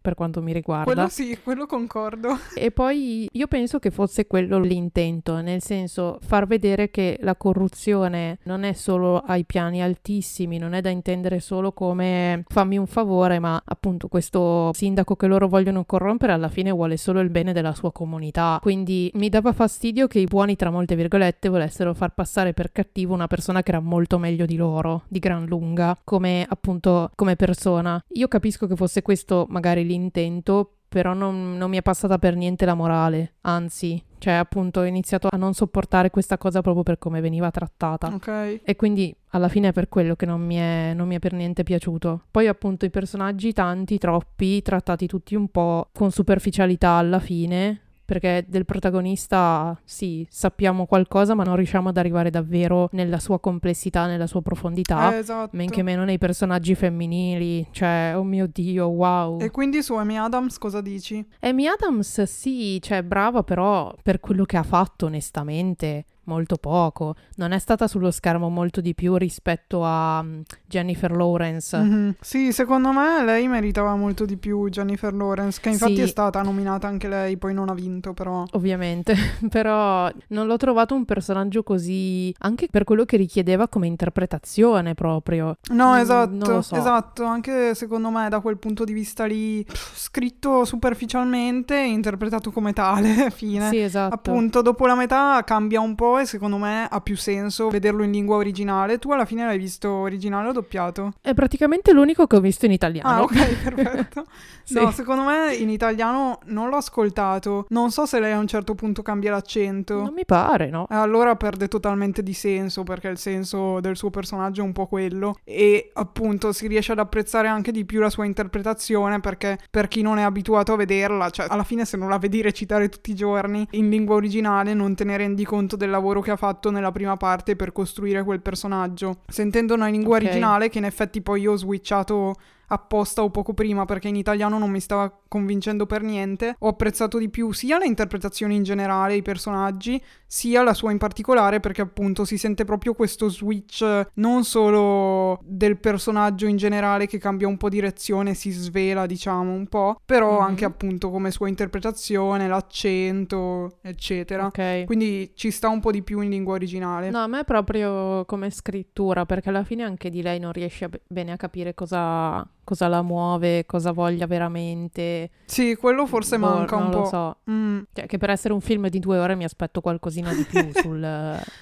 per 0.00 0.14
quanto 0.14 0.42
mi 0.42 0.52
riguarda. 0.52 0.92
Quello 0.92 1.08
sì, 1.08 1.38
quello 1.42 1.66
concordo. 1.66 2.38
E 2.54 2.70
poi 2.70 3.28
io 3.30 3.46
penso 3.46 3.78
che 3.78 3.90
fosse 3.90 4.26
quello 4.26 4.58
l'intento, 4.58 5.40
nel 5.40 5.62
senso 5.62 6.18
far 6.20 6.46
vedere 6.46 6.90
che 6.90 7.18
la 7.22 7.36
corruzione 7.36 8.38
non 8.42 8.64
è 8.64 8.74
solo 8.74 9.18
ai 9.18 9.44
piani 9.44 9.82
altissimi, 9.82 10.58
non 10.58 10.74
è 10.74 10.80
da 10.80 10.90
intendere 10.90 11.40
solo 11.40 11.72
come 11.72 12.44
fammi 12.48 12.76
un 12.76 12.86
favore, 12.86 13.38
ma 13.38 13.60
appunto 13.64 14.08
questo 14.08 14.70
sindaco 14.74 15.16
che 15.16 15.26
loro 15.26 15.48
vogliono 15.48 15.84
corrompere 15.84 16.32
alla 16.32 16.48
fine 16.48 16.70
vuole 16.70 16.96
solo 16.96 17.20
il 17.20 17.30
bene 17.30 17.52
della 17.52 17.74
sua 17.74 17.92
comunità. 17.92 18.58
Quindi 18.60 19.10
mi 19.14 19.28
dava 19.28 19.52
fastidio 19.52 19.99
che 20.06 20.18
i 20.18 20.24
buoni, 20.24 20.56
tra 20.56 20.70
molte 20.70 20.96
virgolette, 20.96 21.48
volessero 21.48 21.94
far 21.94 22.14
passare 22.14 22.52
per 22.52 22.72
cattivo 22.72 23.14
una 23.14 23.26
persona 23.26 23.62
che 23.62 23.70
era 23.70 23.80
molto 23.80 24.18
meglio 24.18 24.46
di 24.46 24.56
loro, 24.56 25.04
di 25.08 25.18
gran 25.18 25.46
lunga, 25.46 25.96
come 26.04 26.46
appunto 26.48 27.10
come 27.14 27.36
persona. 27.36 28.02
Io 28.14 28.28
capisco 28.28 28.66
che 28.66 28.76
fosse 28.76 29.02
questo 29.02 29.46
magari 29.48 29.84
l'intento, 29.84 30.74
però 30.90 31.14
non, 31.14 31.56
non, 31.56 31.70
mi 31.70 31.76
è 31.76 31.82
passata 31.82 32.18
per 32.18 32.34
niente 32.34 32.64
la 32.64 32.74
morale, 32.74 33.34
anzi, 33.42 34.02
cioè 34.18 34.32
appunto 34.34 34.80
ho 34.80 34.84
iniziato 34.84 35.28
a 35.30 35.36
non 35.36 35.54
sopportare 35.54 36.10
questa 36.10 36.36
cosa 36.36 36.62
proprio 36.62 36.82
per 36.82 36.98
come 36.98 37.20
veniva 37.20 37.50
trattata. 37.52 38.08
Ok. 38.08 38.60
E 38.64 38.74
quindi 38.74 39.14
alla 39.28 39.48
fine 39.48 39.68
è 39.68 39.72
per 39.72 39.88
quello 39.88 40.16
che 40.16 40.26
non 40.26 40.40
mi, 40.40 40.56
è, 40.56 40.92
non 40.94 41.06
mi 41.06 41.14
è 41.14 41.18
per 41.20 41.32
niente 41.32 41.62
piaciuto. 41.62 42.24
Poi 42.28 42.48
appunto 42.48 42.86
i 42.86 42.90
personaggi 42.90 43.52
tanti, 43.52 43.98
troppi, 43.98 44.62
trattati 44.62 45.06
tutti 45.06 45.36
un 45.36 45.48
po' 45.48 45.90
con 45.92 46.10
superficialità 46.10 46.90
alla 46.90 47.20
fine, 47.20 47.80
perché 48.10 48.44
del 48.48 48.64
protagonista 48.64 49.80
sì, 49.84 50.26
sappiamo 50.28 50.84
qualcosa, 50.86 51.36
ma 51.36 51.44
non 51.44 51.54
riusciamo 51.54 51.90
ad 51.90 51.96
arrivare 51.96 52.28
davvero 52.28 52.88
nella 52.90 53.20
sua 53.20 53.38
complessità, 53.38 54.06
nella 54.06 54.26
sua 54.26 54.42
profondità. 54.42 55.14
Eh, 55.14 55.18
esatto. 55.18 55.56
Men 55.56 55.70
che 55.70 55.84
meno 55.84 56.02
nei 56.02 56.18
personaggi 56.18 56.74
femminili, 56.74 57.68
cioè, 57.70 58.14
oh 58.16 58.24
mio 58.24 58.48
Dio, 58.52 58.86
wow. 58.86 59.38
E 59.40 59.52
quindi 59.52 59.80
su 59.80 59.94
Amy 59.94 60.16
Adams 60.16 60.58
cosa 60.58 60.80
dici? 60.80 61.24
Amy 61.42 61.68
Adams 61.68 62.24
sì, 62.24 62.82
cioè 62.82 63.04
brava, 63.04 63.44
però 63.44 63.94
per 64.02 64.18
quello 64.18 64.44
che 64.44 64.56
ha 64.56 64.64
fatto 64.64 65.06
onestamente 65.06 66.06
molto 66.24 66.56
poco. 66.56 67.14
Non 67.36 67.52
è 67.52 67.58
stata 67.58 67.86
sullo 67.88 68.10
schermo 68.10 68.48
molto 68.48 68.80
di 68.80 68.94
più 68.94 69.16
rispetto 69.16 69.82
a 69.84 70.22
mm, 70.22 70.40
Jennifer 70.66 71.10
Lawrence. 71.10 71.76
Mm-hmm. 71.76 72.10
Sì, 72.20 72.52
secondo 72.52 72.92
me 72.92 73.24
lei 73.24 73.48
meritava 73.48 73.94
molto 73.96 74.24
di 74.24 74.36
più 74.36 74.68
Jennifer 74.68 75.12
Lawrence, 75.12 75.60
che 75.60 75.70
infatti 75.70 75.96
sì. 75.96 76.02
è 76.02 76.06
stata 76.06 76.42
nominata 76.42 76.86
anche 76.86 77.08
lei, 77.08 77.36
poi 77.36 77.54
non 77.54 77.68
ha 77.68 77.74
vinto 77.74 78.12
però. 78.12 78.44
Ovviamente, 78.52 79.14
però 79.48 80.10
non 80.28 80.46
l'ho 80.46 80.56
trovato 80.56 80.94
un 80.94 81.04
personaggio 81.04 81.62
così, 81.62 82.34
anche 82.38 82.68
per 82.70 82.84
quello 82.84 83.04
che 83.04 83.16
richiedeva 83.16 83.68
come 83.68 83.86
interpretazione 83.86 84.94
proprio. 84.94 85.56
No, 85.70 85.96
esatto, 85.96 86.62
so. 86.62 86.76
esatto, 86.76 87.24
anche 87.24 87.74
secondo 87.74 88.10
me 88.10 88.28
da 88.28 88.40
quel 88.40 88.58
punto 88.58 88.84
di 88.84 88.92
vista 88.92 89.24
lì, 89.24 89.64
pff, 89.64 89.96
scritto 89.96 90.64
superficialmente 90.64 91.76
interpretato 91.76 92.50
come 92.50 92.72
tale, 92.72 93.30
fine. 93.34 93.68
Sì, 93.70 93.78
esatto. 93.78 94.14
Appunto, 94.14 94.62
dopo 94.62 94.86
la 94.86 94.94
metà 94.94 95.42
cambia 95.44 95.80
un 95.80 95.94
po' 95.94 96.18
e 96.20 96.26
secondo 96.26 96.56
me 96.56 96.86
ha 96.88 97.00
più 97.00 97.16
senso 97.16 97.68
vederlo 97.68 98.02
in 98.02 98.10
lingua 98.10 98.36
originale. 98.36 98.98
Tu 98.98 99.10
alla 99.12 99.24
fine 99.24 99.44
l'hai 99.44 99.58
visto 99.58 99.90
originale 99.90 100.48
o 100.48 100.52
doppiato? 100.52 101.12
È 101.20 101.34
praticamente 101.34 101.92
l'unico 101.92 102.26
che 102.26 102.36
ho 102.36 102.40
visto 102.40 102.66
in 102.66 102.72
italiano. 102.72 103.08
Ah, 103.08 103.22
ok, 103.22 103.62
perfetto. 103.74 104.26
sì. 104.62 104.74
No, 104.74 104.90
secondo 104.90 105.24
me 105.24 105.54
in 105.54 105.70
italiano 105.70 106.38
non 106.46 106.68
l'ho 106.68 106.76
ascoltato. 106.76 107.66
Non 107.70 107.90
so 107.90 108.06
se 108.06 108.20
lei 108.20 108.32
a 108.32 108.38
un 108.38 108.46
certo 108.46 108.74
punto 108.74 109.02
cambia 109.02 109.30
l'accento. 109.30 109.94
Non 110.02 110.14
mi 110.14 110.24
pare, 110.24 110.70
no? 110.70 110.86
Allora 110.88 111.36
perde 111.36 111.68
totalmente 111.68 112.22
di 112.22 112.34
senso 112.34 112.82
perché 112.82 113.08
il 113.08 113.18
senso 113.18 113.80
del 113.80 113.96
suo 113.96 114.10
personaggio 114.10 114.62
è 114.62 114.64
un 114.64 114.72
po' 114.72 114.86
quello 114.86 115.36
e 115.44 115.90
appunto 115.94 116.52
si 116.52 116.66
riesce 116.66 116.92
ad 116.92 116.98
apprezzare 116.98 117.48
anche 117.48 117.72
di 117.72 117.84
più 117.84 118.00
la 118.00 118.10
sua 118.10 118.24
interpretazione 118.24 119.20
perché 119.20 119.58
per 119.70 119.88
chi 119.88 120.02
non 120.02 120.18
è 120.18 120.22
abituato 120.22 120.72
a 120.72 120.76
vederla, 120.76 121.30
cioè 121.30 121.46
alla 121.48 121.64
fine 121.64 121.84
se 121.84 121.96
non 121.96 122.08
la 122.08 122.18
vedi 122.18 122.42
recitare 122.42 122.88
tutti 122.88 123.10
i 123.10 123.14
giorni 123.14 123.66
in 123.72 123.88
lingua 123.88 124.14
originale 124.14 124.74
non 124.74 124.94
te 124.94 125.04
ne 125.04 125.16
rendi 125.16 125.44
conto 125.44 125.76
del 125.76 125.90
lavoro 126.00 126.20
che 126.20 126.30
ha 126.30 126.36
fatto 126.36 126.70
nella 126.70 126.90
prima 126.90 127.16
parte 127.16 127.54
per 127.54 127.72
costruire 127.72 128.24
quel 128.24 128.40
personaggio. 128.40 129.20
Sentendo 129.28 129.74
una 129.74 129.88
lingua 129.88 130.16
okay. 130.16 130.26
originale, 130.26 130.68
che 130.68 130.78
in 130.78 130.84
effetti 130.84 131.20
poi 131.20 131.42
io 131.42 131.52
ho 131.52 131.56
switchato 131.56 132.34
apposta 132.72 133.22
o 133.22 133.30
poco 133.30 133.52
prima 133.52 133.84
perché 133.84 134.08
in 134.08 134.16
italiano 134.16 134.58
non 134.58 134.70
mi 134.70 134.80
stava 134.80 135.12
convincendo 135.28 135.86
per 135.86 136.02
niente. 136.02 136.56
Ho 136.58 136.68
apprezzato 136.68 137.18
di 137.18 137.28
più 137.28 137.52
sia 137.52 137.78
le 137.78 137.86
interpretazioni 137.86 138.56
in 138.56 138.62
generale, 138.62 139.14
i 139.14 139.22
personaggi, 139.22 140.02
sia 140.26 140.62
la 140.62 140.74
sua 140.74 140.92
in 140.92 140.98
particolare 140.98 141.60
perché 141.60 141.80
appunto 141.82 142.24
si 142.24 142.38
sente 142.38 142.64
proprio 142.64 142.94
questo 142.94 143.28
switch 143.28 144.08
non 144.14 144.44
solo 144.44 145.40
del 145.42 145.78
personaggio 145.78 146.46
in 146.46 146.56
generale 146.56 147.06
che 147.06 147.18
cambia 147.18 147.48
un 147.48 147.56
po' 147.56 147.68
direzione, 147.68 148.34
si 148.34 148.50
svela 148.50 149.06
diciamo 149.06 149.52
un 149.52 149.66
po', 149.66 150.00
però 150.04 150.34
mm-hmm. 150.34 150.42
anche 150.42 150.64
appunto 150.64 151.10
come 151.10 151.30
sua 151.30 151.48
interpretazione, 151.48 152.46
l'accento, 152.46 153.78
eccetera. 153.82 154.46
Okay. 154.46 154.84
Quindi 154.84 155.32
ci 155.34 155.50
sta 155.50 155.68
un 155.68 155.80
po' 155.80 155.90
di 155.90 156.02
più 156.02 156.20
in 156.20 156.30
lingua 156.30 156.54
originale. 156.54 157.10
No, 157.10 157.18
a 157.18 157.26
me 157.26 157.44
proprio 157.44 158.24
come 158.26 158.50
scrittura 158.50 159.26
perché 159.26 159.48
alla 159.48 159.64
fine 159.64 159.82
anche 159.82 160.10
di 160.10 160.22
lei 160.22 160.38
non 160.38 160.52
riesci 160.52 160.84
a 160.84 160.90
bene 161.08 161.32
a 161.32 161.36
capire 161.36 161.74
cosa 161.74 162.46
cosa 162.70 162.86
la 162.86 163.02
muove, 163.02 163.66
cosa 163.66 163.90
voglia 163.90 164.26
veramente. 164.26 165.30
Sì, 165.44 165.74
quello 165.74 166.06
forse 166.06 166.38
boh, 166.38 166.46
manca 166.48 166.76
un 166.76 166.82
non 166.82 166.90
po'. 166.92 166.98
lo 166.98 167.04
so. 167.06 167.36
Mm. 167.50 167.80
Cioè, 167.92 168.06
che 168.06 168.16
per 168.16 168.30
essere 168.30 168.54
un 168.54 168.60
film 168.60 168.88
di 168.88 169.00
due 169.00 169.18
ore 169.18 169.34
mi 169.34 169.42
aspetto 169.42 169.80
qualcosina 169.80 170.32
di 170.32 170.44
più 170.44 170.70
sul... 170.80 171.00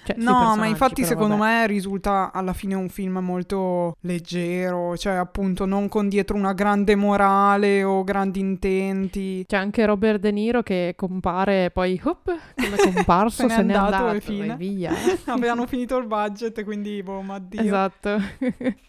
Cioè, 0.04 0.16
no, 0.18 0.54
ma 0.54 0.66
infatti 0.66 1.04
secondo 1.04 1.38
vabbè. 1.38 1.60
me 1.60 1.66
risulta 1.66 2.30
alla 2.30 2.52
fine 2.52 2.74
un 2.74 2.90
film 2.90 3.16
molto 3.22 3.96
leggero, 4.00 4.98
cioè 4.98 5.14
appunto 5.14 5.64
non 5.64 5.88
con 5.88 6.10
dietro 6.10 6.36
una 6.36 6.52
grande 6.52 6.94
morale 6.94 7.82
o 7.82 8.04
grandi 8.04 8.40
intenti. 8.40 9.44
C'è 9.46 9.56
anche 9.56 9.86
Robert 9.86 10.20
De 10.20 10.30
Niro 10.30 10.62
che 10.62 10.92
compare 10.94 11.64
e 11.66 11.70
poi, 11.70 11.98
hop, 12.04 12.24
come 12.54 12.76
è 12.76 12.92
comparso, 12.92 13.48
se, 13.48 13.54
se 13.54 13.62
n'è 13.62 13.72
andato, 13.72 13.94
andato 13.94 14.16
e 14.16 14.20
fine. 14.20 14.56
via. 14.56 14.92
Avevano 15.24 15.66
finito 15.66 15.96
il 15.96 16.06
budget, 16.06 16.62
quindi 16.64 17.02
boh, 17.02 17.22
ma 17.22 17.38
Dio. 17.38 17.62
Esatto. 17.62 18.20